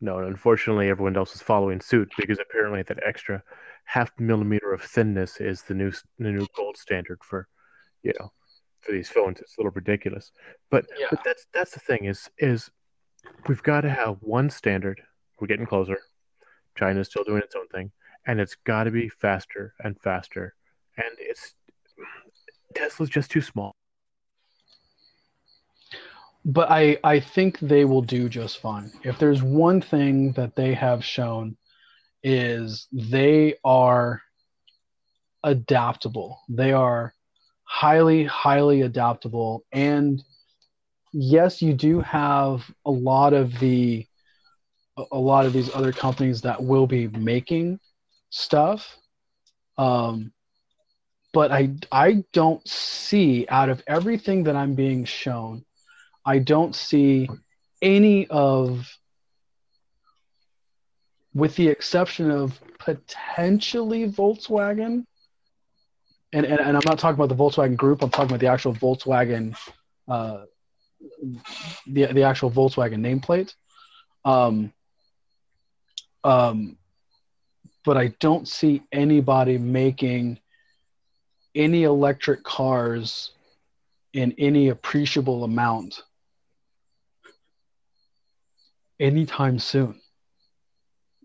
[0.02, 3.42] no, and unfortunately, everyone else is following suit because apparently that extra
[3.84, 7.48] half millimeter of thinness is the new the new gold standard for,
[8.02, 8.30] you know,
[8.80, 9.40] for these phones.
[9.40, 10.32] It's a little ridiculous,
[10.70, 11.06] but Yeah.
[11.10, 12.68] but that's that's the thing is is
[13.46, 15.00] we've got to have one standard.
[15.40, 15.98] We're getting closer.
[16.76, 17.92] China's still doing its own thing,
[18.26, 20.54] and it's got to be faster and faster.
[20.96, 21.54] And it's
[22.74, 23.72] Tesla's just too small.
[26.44, 28.92] But I I think they will do just fine.
[29.04, 31.56] If there's one thing that they have shown
[32.22, 34.22] is they are
[35.44, 36.40] adaptable.
[36.48, 37.14] They are
[37.64, 40.22] highly highly adaptable and
[41.12, 44.06] yes, you do have a lot of the
[44.96, 47.78] a- lot of these other companies that will be making
[48.30, 48.96] stuff
[49.78, 50.32] um
[51.32, 55.64] but I I don't see out of everything that I'm being shown
[56.24, 57.28] I don't see
[57.80, 58.88] any of,
[61.34, 65.04] with the exception of potentially Volkswagen,
[66.32, 68.74] and, and, and I'm not talking about the Volkswagen group, I'm talking about the actual
[68.74, 69.56] Volkswagen,
[70.08, 70.44] uh,
[71.86, 73.54] the, the actual Volkswagen nameplate.
[74.24, 74.72] Um,
[76.24, 76.78] um,
[77.84, 80.38] but I don't see anybody making
[81.54, 83.32] any electric cars
[84.12, 86.02] in any appreciable amount
[89.02, 90.00] anytime soon.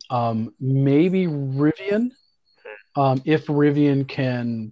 [0.10, 2.12] Um, maybe Rivian,
[2.96, 4.72] um, if Rivian can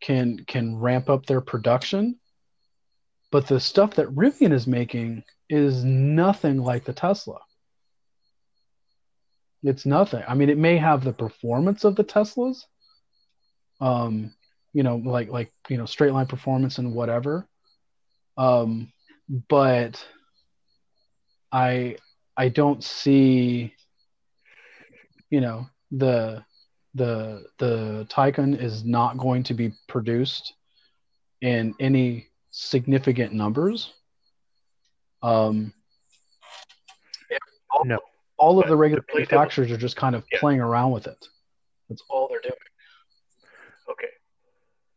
[0.00, 2.20] can can ramp up their production,
[3.32, 7.38] but the stuff that Rivian is making is nothing like the Tesla.
[9.62, 10.22] It's nothing.
[10.28, 12.64] I mean, it may have the performance of the Teslas,
[13.80, 14.34] um,
[14.72, 17.48] you know, like like you know, straight line performance and whatever.
[18.36, 18.92] Um,
[19.48, 20.04] but
[21.50, 21.96] I
[22.38, 23.74] I don't see,
[25.28, 26.44] you know, the
[26.94, 30.54] the the Taycan is not going to be produced
[31.40, 33.92] in any significant numbers.
[35.22, 35.74] Um,
[37.84, 37.98] No,
[38.38, 40.38] all of the regular devil- manufacturers are just kind of Yeah.
[40.40, 41.28] playing around with it.
[41.88, 42.54] That's all they're doing.
[43.90, 44.08] Okay.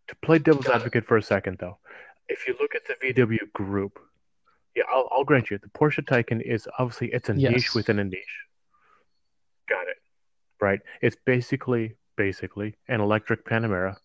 [0.08, 1.78] To play devil's advocate for a second, though,
[2.28, 4.00] if you look at the VW group,
[4.76, 7.52] yeah, I'll, I'll grant you the Porsche Taycan is obviously it's a Yes.
[7.52, 8.38] niche within a niche.
[9.70, 9.98] Got it.
[10.60, 10.80] Right.
[11.02, 13.96] It's basically basically an electric Panamera.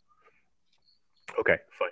[1.38, 1.90] Okay, fine.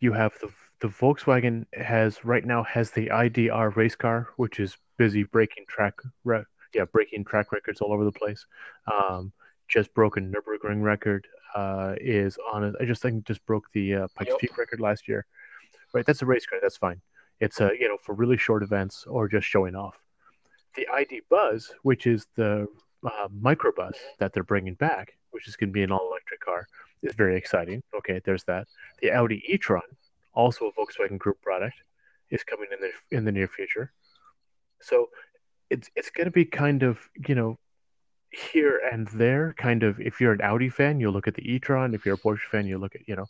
[0.00, 4.76] You have the the Volkswagen has right now has the IDR race car, which is
[4.98, 8.44] busy breaking track re- yeah breaking track records all over the place.
[8.92, 9.32] Um,
[9.68, 11.26] just broken Nurburgring record.
[11.54, 12.74] Uh, is on it.
[12.80, 14.38] I just think just broke the uh, Pikes Yep.
[14.38, 15.26] Peak record last year.
[15.92, 16.58] Right, that's a race car.
[16.62, 17.02] That's fine.
[17.42, 19.96] It's a you know for really short events or just showing off.
[20.76, 22.68] The ID Buzz, which is the
[23.04, 26.68] uh, microbus that they're bringing back, which is going to be an all electric car,
[27.02, 27.82] is very exciting.
[27.98, 28.68] Okay, there's that.
[29.00, 29.82] The Audi e-tron,
[30.34, 31.74] also a Volkswagen Group product,
[32.30, 33.92] is coming in the in the near future.
[34.80, 35.08] So
[35.68, 37.58] it's it's going to be kind of you know
[38.30, 39.52] here and there.
[39.58, 41.92] Kind of if you're an Audi fan, you'll look at the e-tron.
[41.92, 43.26] If you're a Porsche fan, you look at you know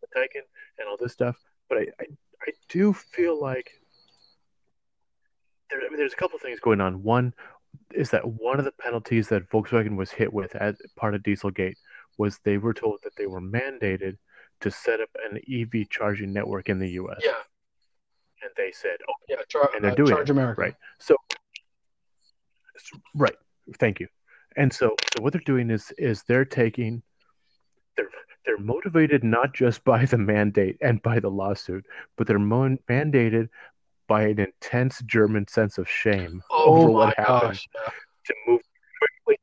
[0.00, 0.46] the Taycan
[0.78, 1.36] and all this stuff.
[1.68, 2.04] But I I,
[2.46, 3.70] I do feel like
[5.70, 7.02] there, I mean, there's a couple things going on.
[7.02, 7.32] One
[7.94, 11.76] is that one of the penalties that Volkswagen was hit with as part of Dieselgate
[12.18, 14.16] was they were told that they were mandated
[14.60, 17.20] to set up an EV charging network in the U.S.
[17.24, 17.32] Yeah,
[18.42, 19.36] And they said, "Oh, yeah.
[19.48, 20.60] Char- And they're uh, doing Charge it, America.
[20.60, 21.16] right." So,
[23.14, 23.34] right.
[23.78, 24.08] Thank you.
[24.56, 27.02] And so, so what they're doing is is they're taking
[27.96, 28.08] they're
[28.44, 31.84] they're motivated not just by the mandate and by the lawsuit,
[32.16, 33.48] but they're mo- mandated
[34.08, 37.68] by an intense German sense of shame Oh over my what happened gosh.
[38.26, 38.60] to move
[39.24, 39.40] quickly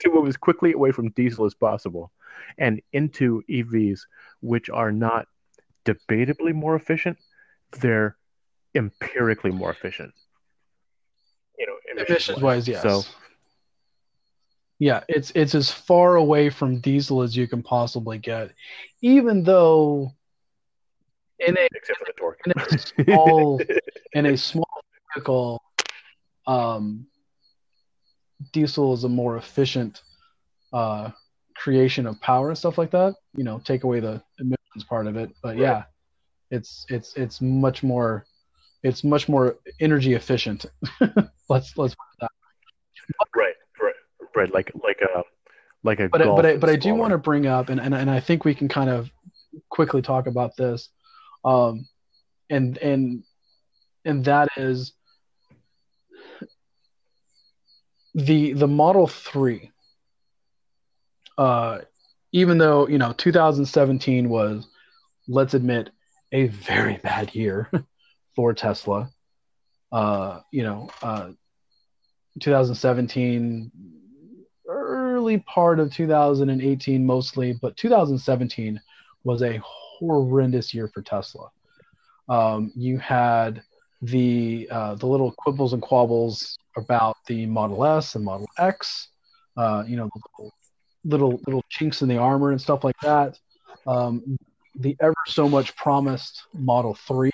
[0.00, 2.10] to move as quickly away from diesel as possible
[2.58, 4.00] and into EVs,
[4.40, 5.26] which are not
[5.84, 7.16] debatably more efficient,
[7.80, 8.16] they're
[8.74, 10.12] empirically more efficient.
[11.58, 12.82] You know, Emissions wise, yes.
[12.82, 13.02] So
[14.78, 18.50] yeah, it's it's as far away from diesel as you can possibly get,
[19.02, 20.12] even though
[21.38, 22.40] in a except for the torque.
[22.46, 23.60] in a small
[24.14, 24.82] in a small
[25.14, 25.62] vehicle,
[26.46, 27.06] um,
[28.52, 30.02] diesel is a more efficient
[30.72, 31.10] uh,
[31.54, 33.14] creation of power and stuff like that.
[33.36, 35.84] You know, take away the emissions part of it, but yeah,
[36.50, 38.26] it's it's it's much more
[38.82, 40.66] it's much more energy efficient.
[41.48, 42.30] let's let's put that.
[43.34, 43.54] Right,
[44.36, 44.52] right.
[44.52, 45.22] Like like a
[45.82, 46.08] like a.
[46.08, 48.20] But I, but I, but I do want to bring up, and, and and I
[48.20, 49.10] think we can kind of
[49.68, 50.88] quickly talk about this,
[51.44, 51.86] um,
[52.50, 53.22] and and
[54.04, 54.92] and that is
[58.14, 59.70] the the Model Three.
[61.36, 61.80] Uh,
[62.32, 64.66] even though you know 2017 was,
[65.28, 65.90] let's admit,
[66.32, 67.70] a very bad year
[68.36, 69.10] for Tesla.
[69.92, 71.30] Uh, you know, uh,
[72.40, 73.70] 2017,
[75.24, 78.78] early part of 2018 mostly, but 2017
[79.24, 81.48] was a horrendous year for Tesla.
[82.28, 83.62] Um, you had
[84.02, 89.08] the uh, the little quibbles and quabbles about the Model S and Model X.
[89.56, 90.50] Uh, you know, the
[91.06, 93.38] little, little chinks in the armor and stuff like that.
[93.86, 94.36] Um,
[94.74, 97.30] the ever so much promised Model 3,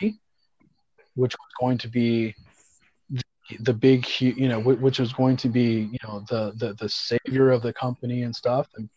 [1.16, 2.36] which was going to be
[3.60, 7.50] the, big, you know, which was going to be, you know, the, the, the savior
[7.50, 8.68] of the company and stuff.
[8.76, 8.88] And,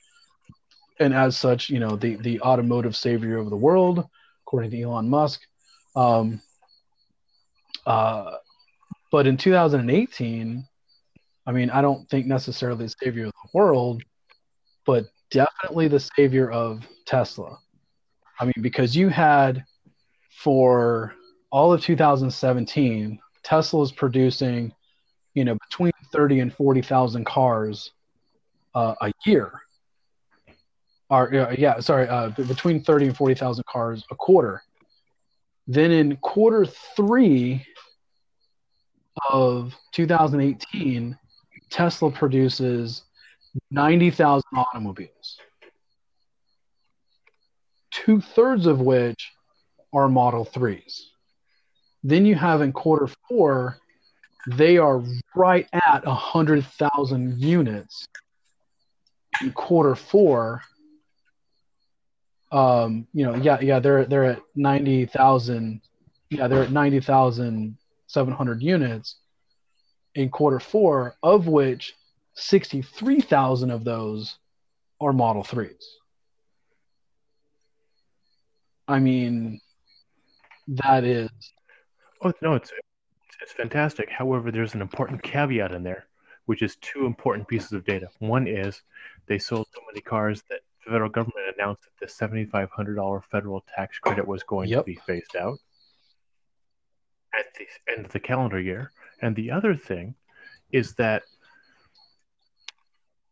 [1.00, 4.08] and as such, you know, the, the automotive savior of the world,
[4.46, 5.42] according to Elon Musk.
[5.96, 6.42] Um,
[7.86, 8.36] uh,
[9.12, 10.68] but in 2018,
[11.46, 14.02] I mean, I don't think necessarily the savior of the world,
[14.86, 17.58] but definitely the savior of Tesla.
[18.40, 19.66] I mean, because you had
[20.38, 21.14] for
[21.52, 24.74] all of 2017, Tesla is producing,
[25.34, 27.92] you know, between 30 and 40,000 cars
[28.76, 29.52] uh, a year.
[31.10, 34.64] Or uh, yeah, sorry, uh, between 30 and 40,000 cars a quarter.
[35.68, 36.66] Then in quarter
[36.96, 37.66] three
[39.32, 41.18] of 2018,
[41.70, 43.04] Tesla produces
[43.72, 45.38] 90,000 automobiles
[47.94, 49.32] two thirds of which
[49.94, 51.04] are Model 3s.
[52.04, 53.78] Then you have in quarter four,
[54.48, 55.04] they are
[55.36, 58.06] right at 100,000 units.
[59.42, 60.62] In quarter four,
[62.52, 65.82] um, you know, yeah, yeah, they're they're at 90,000.
[66.30, 69.16] Yeah, they're at 90,700 units
[70.16, 71.96] in quarter four, of which
[72.36, 74.38] 63,000 of those
[75.02, 75.84] are Model 3s.
[78.88, 79.60] I mean,
[80.68, 81.30] that is
[82.24, 82.72] Oh no, it's
[83.42, 84.10] it's fantastic.
[84.10, 86.06] However, there's an important caveat in there,
[86.46, 88.08] which is two important pieces of data.
[88.20, 88.82] One is
[89.28, 93.22] they sold so many cars that the federal government announced that the seventy-five hundred dollar
[93.30, 94.80] federal tax credit was going Yep.
[94.80, 95.58] to be phased out
[97.38, 98.92] at the end of the calendar year.
[99.22, 100.16] And the other thing
[100.72, 101.24] is that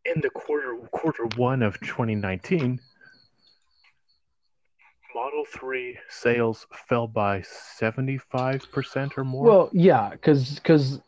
[0.06, 2.80] in the quarter quarter one of 2019,
[5.46, 9.46] 3 sales fell by 75% or more.
[9.46, 11.02] well, yeah, because because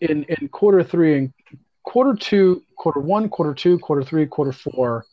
[0.00, 1.32] in in quarter three and
[1.82, 5.06] quarter two, quarter one, quarter two, quarter three, quarter four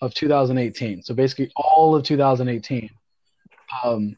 [0.00, 1.02] of 2018.
[1.02, 2.90] So basically all of 2018.
[3.84, 4.16] Um,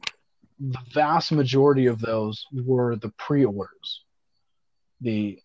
[0.58, 4.02] the vast majority of those were the pre-orders.
[5.00, 5.38] The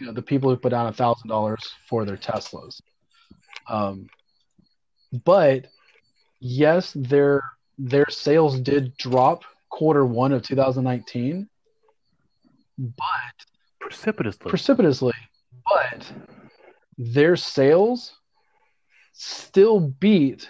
[0.00, 2.80] you know the people who put down a thousand dollars for their Teslas.
[3.68, 4.08] Um,
[5.24, 5.66] but
[6.40, 7.42] yes, their
[7.78, 11.48] their sales did drop quarter one of 2019,
[12.78, 12.96] but
[13.80, 14.48] precipitously.
[14.48, 15.12] precipitously.
[15.68, 16.12] But
[16.98, 18.12] their sales
[19.12, 20.48] still beat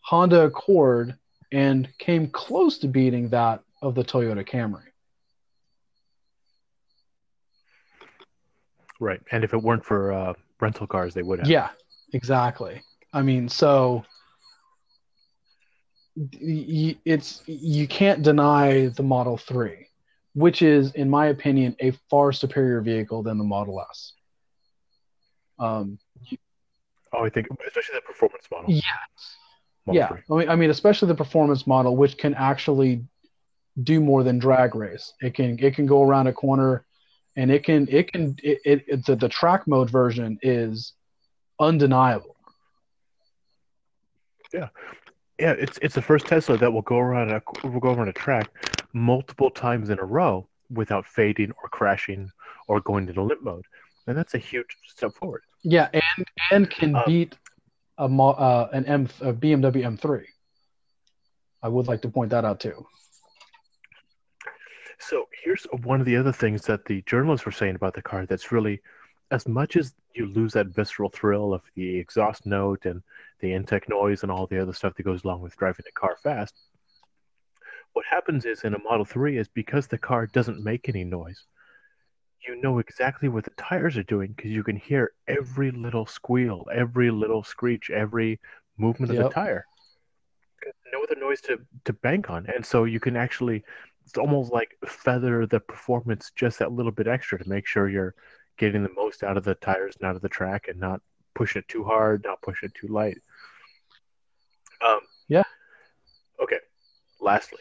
[0.00, 1.16] Honda Accord
[1.52, 4.82] and came close to beating that of the Toyota Camry.
[9.00, 9.20] right.
[9.32, 11.48] And if it weren't for uh, rental cars, they would have.
[11.48, 11.70] Yeah,
[12.12, 12.82] exactly.
[13.12, 14.04] I mean, so
[16.16, 19.86] it's you can't deny the Model 3,
[20.34, 24.12] which is in my opinion a far superior vehicle than the Model S.
[25.58, 25.98] Um,
[27.12, 28.70] Oh, I think especially the performance model.
[28.70, 28.80] yeah,
[29.86, 30.08] Model yeah.
[30.08, 30.18] 3.
[30.30, 33.04] I mean, I mean, especially the performance model, which can actually
[33.82, 35.14] do more than drag race.
[35.22, 36.84] It can it can go around a corner,
[37.36, 40.92] and it can it can it, it, it the, the track mode version is
[41.60, 42.36] undeniable.
[44.52, 44.68] Yeah,
[45.38, 48.50] it's it's the first Tesla that will go around a will go around a track
[48.92, 52.30] multiple times in a row without fading or crashing
[52.68, 53.64] or going into limp mode,
[54.06, 55.42] and that's a huge step forward.
[55.62, 57.36] Yeah, and and can Um, beat
[57.98, 60.24] a uh, an M a BMW M3.
[61.62, 62.86] I would like to point that out too.
[64.98, 68.26] So here's one of the other things that the journalists were saying about the car
[68.26, 68.80] that's really
[69.30, 73.02] as much as you lose that visceral thrill of the exhaust note and
[73.40, 76.16] the intake noise and all the other stuff that goes along with driving a car
[76.22, 76.54] fast,
[77.92, 81.44] what happens is in a Model 3 is because the car doesn't make any noise,
[82.46, 86.66] you know exactly what the tires are doing because you can hear every little squeal,
[86.72, 88.38] every little screech, every
[88.76, 89.64] movement of the tire.
[90.92, 92.46] No other noise to, to bank on.
[92.54, 93.64] And so you can actually,
[94.04, 98.14] it's almost like feather the performance just that little bit extra to make sure you're
[98.56, 101.00] getting the most out of the tires and out of the track and not
[101.34, 103.18] pushing it too hard, not pushing it too light.
[104.86, 105.42] Um, Yeah.
[106.42, 106.58] Okay.
[107.20, 107.60] Lastly,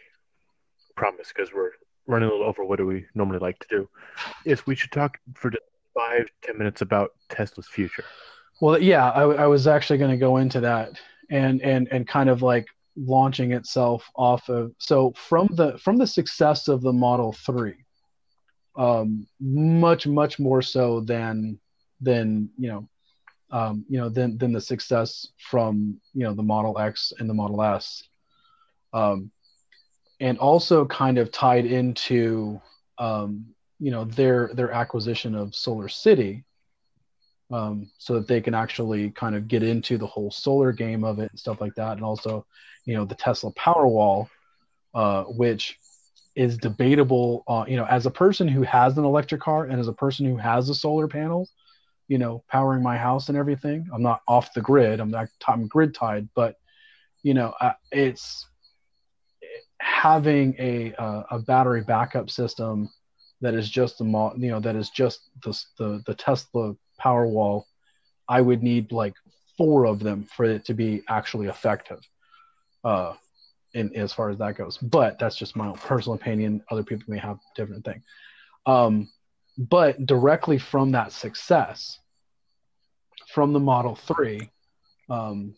[0.96, 1.72] promise, because we're
[2.08, 3.89] running a little over what do we normally like to do,
[4.46, 8.04] is we should talk for just five, ten minutes about Tesla's future.
[8.62, 10.91] Well, yeah, I, I was actually going to go into that
[11.30, 16.08] and and and kind of like launching itself off of so from the from the
[16.08, 17.85] success of the Model Three,
[18.76, 21.59] um, much much more so than
[22.01, 22.89] than you know,
[23.51, 27.34] um, you know than than the success from you know the Model X and the
[27.34, 28.03] Model S,
[28.93, 29.32] um,
[30.19, 32.61] and also kind of tied into
[32.97, 33.45] um,
[33.80, 36.43] you know their their acquisition of Solar City
[37.51, 41.19] um, so that they can actually kind of get into the whole solar game of
[41.19, 41.93] it and stuff like that.
[41.93, 42.45] And also,
[42.86, 44.28] you know, the Tesla Powerwall,
[44.93, 45.78] uh, which
[46.36, 47.44] is debatable.
[47.48, 50.26] Uh, you know, as a person who has an electric car and as a person
[50.26, 51.48] who has a solar panel,
[52.08, 55.00] you know, powering my house and everything, I'm not off the grid.
[55.00, 55.28] I'm not.
[55.48, 56.56] I'm grid tied, but
[57.24, 58.46] you know, uh, it's
[59.80, 62.90] having a uh, a battery backup system
[63.42, 67.64] that is just the mo- you know that is just the the, the Tesla Powerwall.
[68.28, 69.14] I would need like
[69.58, 72.00] four of them for it to be actually effective.
[72.84, 73.14] Uh,
[73.76, 76.63] in as far as that goes, but that's just my personal opinion.
[76.71, 78.01] Other people may have different thing.
[78.65, 79.09] Um,
[79.57, 81.99] but directly from that success,
[83.28, 84.49] from the Model Three,
[85.09, 85.55] um,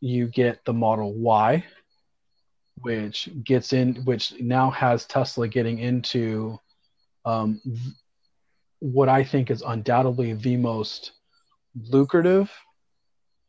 [0.00, 1.64] you get the Model Y,
[2.82, 6.58] which gets in, which now has Tesla getting into
[7.24, 7.60] um,
[8.80, 11.12] what I think is undoubtedly the most
[11.90, 12.52] lucrative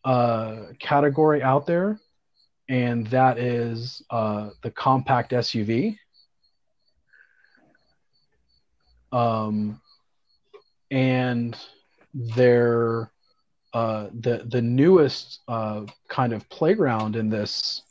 [0.06, 2.00] uh, category out there,
[2.68, 5.98] and that is uh, the compact SUV.
[9.12, 9.80] Um,
[10.92, 11.58] and
[12.14, 13.12] their
[13.74, 17.82] uh, the the newest uh, kind of playground in this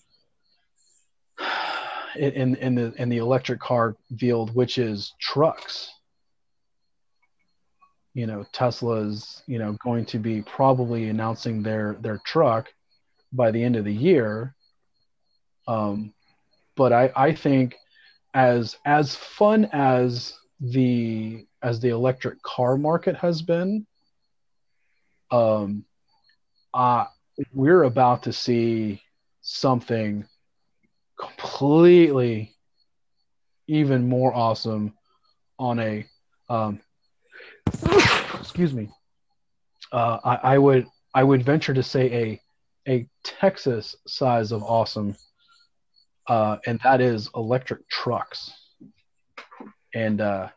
[2.16, 5.90] in in the in the electric car field, which is trucks.
[8.14, 12.72] You know, Tesla's you know going to be probably announcing their their truck
[13.32, 14.54] by the end of the year.
[15.66, 16.12] Um,
[16.76, 17.76] but I I think
[18.34, 23.86] as as fun as the as the electric car market has been,
[25.30, 25.84] um,
[26.72, 27.04] uh,
[27.52, 29.02] we're about to see
[29.40, 30.26] something
[31.18, 32.54] completely
[33.66, 34.92] even more awesome
[35.58, 36.06] on a
[36.48, 36.80] um,
[38.38, 38.90] excuse me
[39.92, 42.40] uh, I, I would i would venture to say a
[42.90, 45.16] a texas size of awesome
[46.26, 48.52] uh, and that is electric trucks
[49.94, 50.48] and uh,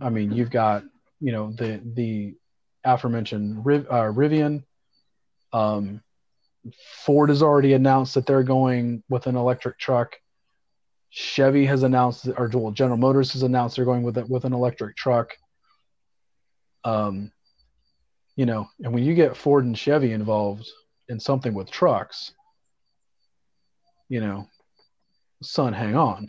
[0.00, 0.82] i mean you've got
[1.20, 2.34] you know the the
[2.84, 4.62] aforementioned Riv, uh, rivian
[5.52, 6.02] um,
[7.04, 10.16] Ford has already announced that they're going with an electric truck.
[11.10, 14.52] Chevy has announced, or well, General Motors has announced they're going with it with an
[14.52, 15.34] electric truck.
[16.84, 17.32] Um,
[18.34, 20.68] you know, and when you get Ford and Chevy involved
[21.08, 22.32] in something with trucks,
[24.08, 24.46] you know,
[25.42, 26.28] son, hang on.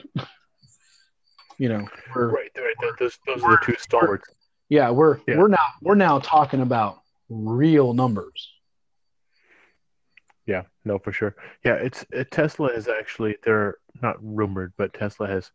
[1.58, 1.86] you know,
[2.16, 2.76] Right, right.
[2.82, 4.30] th- Those, those are the two stalwarts.
[4.70, 5.38] yeah, we're Yeah.
[5.38, 8.52] we're now we're now talking about real numbers.
[10.46, 11.36] Yeah, no, for sure.
[11.66, 15.52] Yeah, it's uh, Tesla is actually they're not rumored, but Tesla has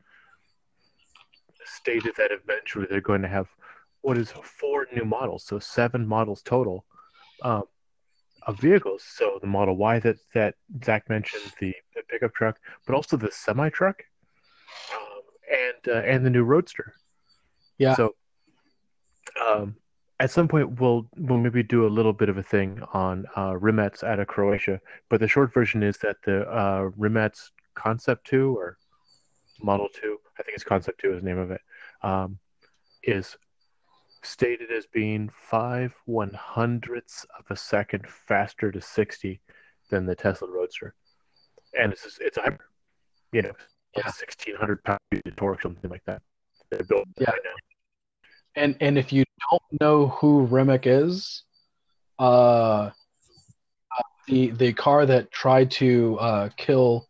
[1.65, 3.49] stated that eventually they're going to have
[4.03, 6.85] what is four new models, so seven models total
[7.43, 7.63] um,
[8.47, 9.03] of vehicles.
[9.07, 10.55] So the Model Y that that
[10.85, 14.03] Zach mentioned, the, the pickup truck, but also the semi truck,
[14.95, 16.95] um, and uh, and the new Roadster.
[17.79, 17.95] Yeah.
[17.95, 18.15] So
[19.45, 19.77] um,
[20.21, 23.57] at some point we'll we'll maybe do a little bit of a thing on uh,
[23.57, 27.35] Rimac out of Croatia, but the short version is that the uh, Rimac
[27.75, 28.79] Concept Two or
[29.63, 31.61] Model Two, I think it's Concept Two is the name of it,
[32.03, 32.39] um,
[33.03, 33.37] is
[34.23, 39.41] stated as being five one hundredths of a second faster to sixty
[39.91, 40.95] than the Tesla Roadster,
[41.79, 42.57] and it's just, it's a
[43.33, 43.53] you know,
[43.97, 44.09] Yeah.
[44.09, 46.23] sixteen hundred pound feet of torque, something like that.
[46.71, 46.79] Yeah.
[47.27, 47.39] right
[48.55, 51.45] and and if you don't know who Rimac is,
[52.19, 52.91] uh,
[54.27, 57.09] the the car that tried to uh, kill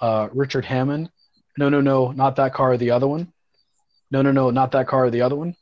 [0.00, 1.10] uh, Richard Hammond.
[1.58, 2.76] No, no, no, not that car.
[2.76, 3.32] The other one.
[4.10, 5.10] No, no, no, not that car.
[5.10, 5.54] The other one.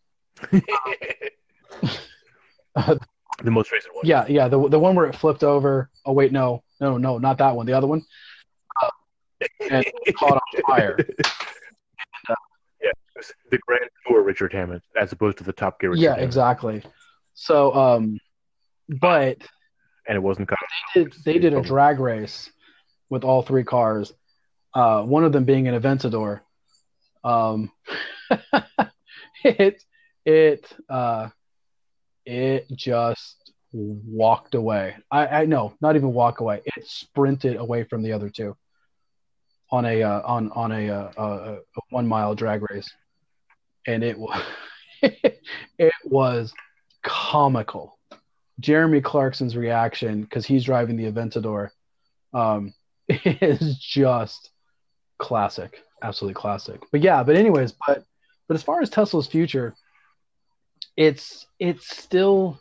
[3.43, 4.05] The most recent one.
[4.05, 5.91] Yeah, yeah, the the one where it flipped over.
[6.05, 7.67] Oh wait, no, no, no, not that one.
[7.67, 8.05] The other one.
[8.83, 8.89] Uh,
[9.71, 9.85] and
[10.19, 10.99] caught on fire.
[12.81, 12.91] yeah,
[13.51, 15.91] the Grand Tour Richard Hammond, as opposed to the Top Gear.
[15.91, 16.27] Richard yeah, Hammond.
[16.27, 16.83] exactly.
[17.35, 18.19] So, um,
[18.89, 19.39] but
[20.07, 20.51] And it wasn't.
[20.95, 22.51] they did they did a drag race
[23.11, 24.13] with all three cars.
[24.75, 26.41] Uh, one of them being an Aventador.
[27.25, 27.71] Um,
[29.45, 29.83] it
[30.29, 31.29] it uh,
[32.27, 34.97] it just walked away.
[35.11, 36.61] I, I no, not even walk away.
[36.77, 38.55] It sprinted away from the other two
[39.71, 41.23] on a uh, on on a, uh, a,
[41.55, 42.91] a one mile drag race,
[43.87, 44.43] and it was
[45.03, 46.53] it was
[47.03, 47.99] comical.
[48.61, 51.71] Jeremy Clarkson's reaction because he's driving the Aventador
[52.35, 52.75] um,
[53.09, 54.51] is just
[55.19, 56.83] classic, absolutely classic.
[56.93, 58.05] But yeah, but anyways, but
[58.47, 59.75] but as far as Tesla's future,
[60.99, 62.61] it's it's still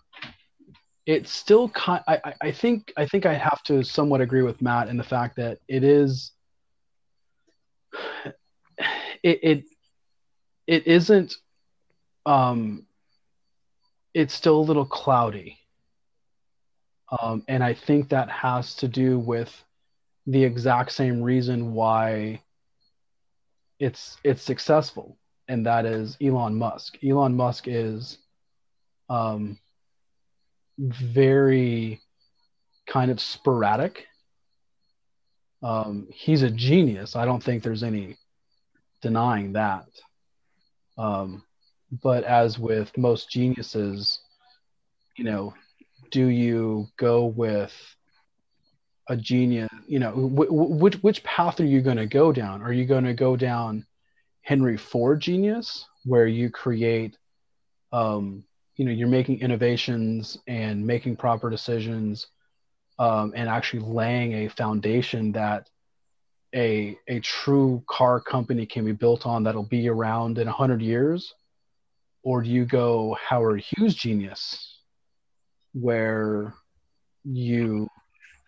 [1.07, 2.03] it's still kind.
[2.07, 5.37] I, I- think I think I have to somewhat agree with Matt in the fact
[5.37, 6.33] that it is
[9.23, 9.65] it it
[10.67, 11.35] it isn't
[12.25, 12.87] um
[14.15, 15.59] it's still a little cloudy
[17.21, 19.63] um, and I think that has to do with
[20.27, 22.43] the exact same reason why
[23.79, 26.97] it's it's successful, and that is Elon Musk.
[27.03, 28.19] Elon Musk is
[29.09, 29.57] um,
[30.77, 32.01] very
[32.87, 34.05] kind of sporadic.
[35.63, 37.15] Um, he's a genius.
[37.15, 38.17] I don't think there's any
[39.01, 39.87] denying that.
[40.97, 41.43] Um,
[42.03, 44.19] but as with most geniuses,
[45.15, 45.53] you know,
[46.11, 47.73] do you go with
[49.09, 52.61] a genius you know wh- wh- which which path are you going to go down
[52.61, 53.85] are you going to go down
[54.41, 57.17] henry ford genius where you create
[57.93, 58.43] um
[58.77, 62.27] you know you're making innovations and making proper decisions
[62.99, 65.69] um, and actually laying a foundation that
[66.55, 71.33] a a true car company can be built on that'll be around in 100 years
[72.23, 74.81] or do you go howard hughes genius
[75.73, 76.53] where
[77.23, 77.87] you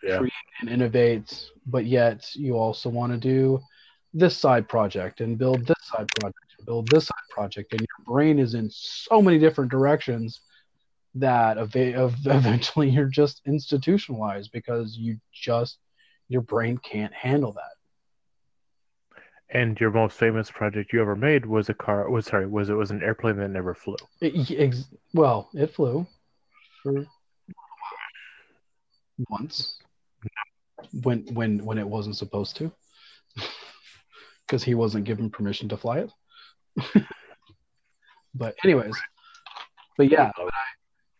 [0.02, 0.18] Yeah.
[0.18, 3.60] create and innovate, but yet you also want to do
[4.12, 8.38] this side project and build this side project, build this side project, and your brain
[8.38, 10.40] is in so many different directions
[11.14, 11.74] that ev-
[12.24, 15.78] eventually you're just institutionalized because you just
[16.28, 17.72] your brain can't handle that.
[19.52, 22.08] And your most famous project you ever made was a car.
[22.08, 23.96] Was sorry, was it was an airplane that never flew.
[24.20, 26.06] It, ex- well, it flew
[26.82, 27.04] for
[29.28, 29.78] once
[31.02, 32.70] when when when it wasn't supposed to
[34.46, 36.10] because he wasn't given permission to fly it.
[38.34, 38.96] but anyways,
[39.96, 40.30] but yeah,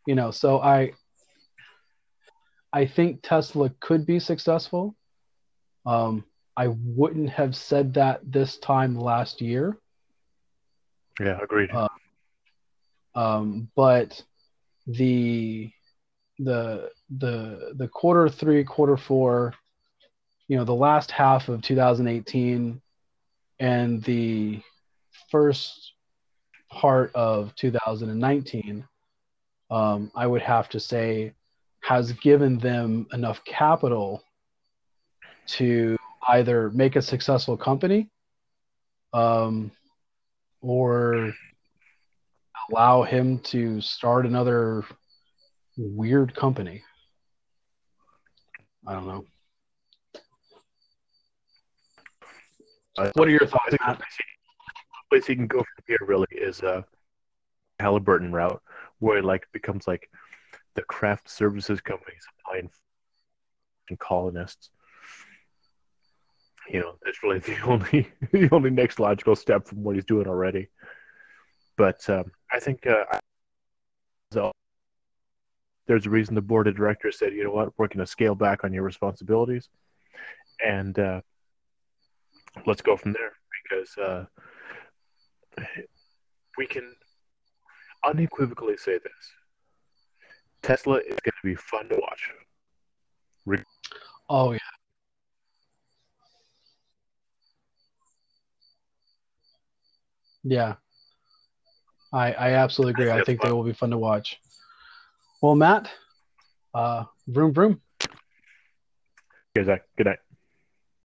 [0.07, 0.93] you know, so I
[2.73, 4.95] I think Tesla could be successful.
[5.87, 6.25] Um,
[6.57, 9.79] I wouldn't have said that this time last year.
[11.19, 11.71] Yeah, agreed.
[11.71, 11.89] Uh,
[13.15, 14.23] um, but
[14.87, 15.71] the
[16.39, 19.55] the the the quarter three, quarter four,
[20.49, 22.81] you know, the last half of 2018
[23.59, 24.61] and the
[25.31, 25.93] first
[26.71, 28.85] part of 2019,
[29.71, 31.33] um, I would have to say,
[31.83, 34.23] has given them enough capital
[35.47, 35.97] to
[36.29, 38.11] either make a successful company
[39.13, 39.71] um,
[40.61, 41.33] or
[42.71, 44.85] allow him to start another
[45.77, 46.83] weird company.
[48.87, 49.25] I don't know.
[53.15, 54.01] What are your thoughts, Matt?
[55.11, 56.85] Place he- can go from here really is a
[57.79, 58.63] Halliburton route,
[58.99, 60.09] where it like becomes like
[60.75, 62.71] the craft services company supplying
[63.89, 64.71] and colonists.
[66.69, 70.29] You know, that's really the only the only next logical step from what he's doing
[70.29, 70.69] already.
[71.77, 73.05] But um, I think uh,
[74.33, 74.53] so.
[75.87, 78.37] There's a reason the board of directors said, you know what, we're going to scale
[78.37, 79.69] back on your responsibilities,
[80.65, 81.21] and uh,
[82.65, 83.33] let's go from there
[83.65, 84.25] because uh,
[86.59, 86.95] we can
[88.05, 89.33] unequivocally say this:
[90.63, 92.31] Tesla is going to be fun to watch.
[94.29, 94.59] Oh yeah.
[100.43, 100.75] Yeah.
[102.13, 103.11] I, I absolutely agree.
[103.11, 104.39] I think they will be fun to watch.
[105.41, 105.91] Well, Matt,
[106.75, 107.81] uh, vroom vroom.
[109.55, 109.83] Good night.
[109.97, 110.19] Good night.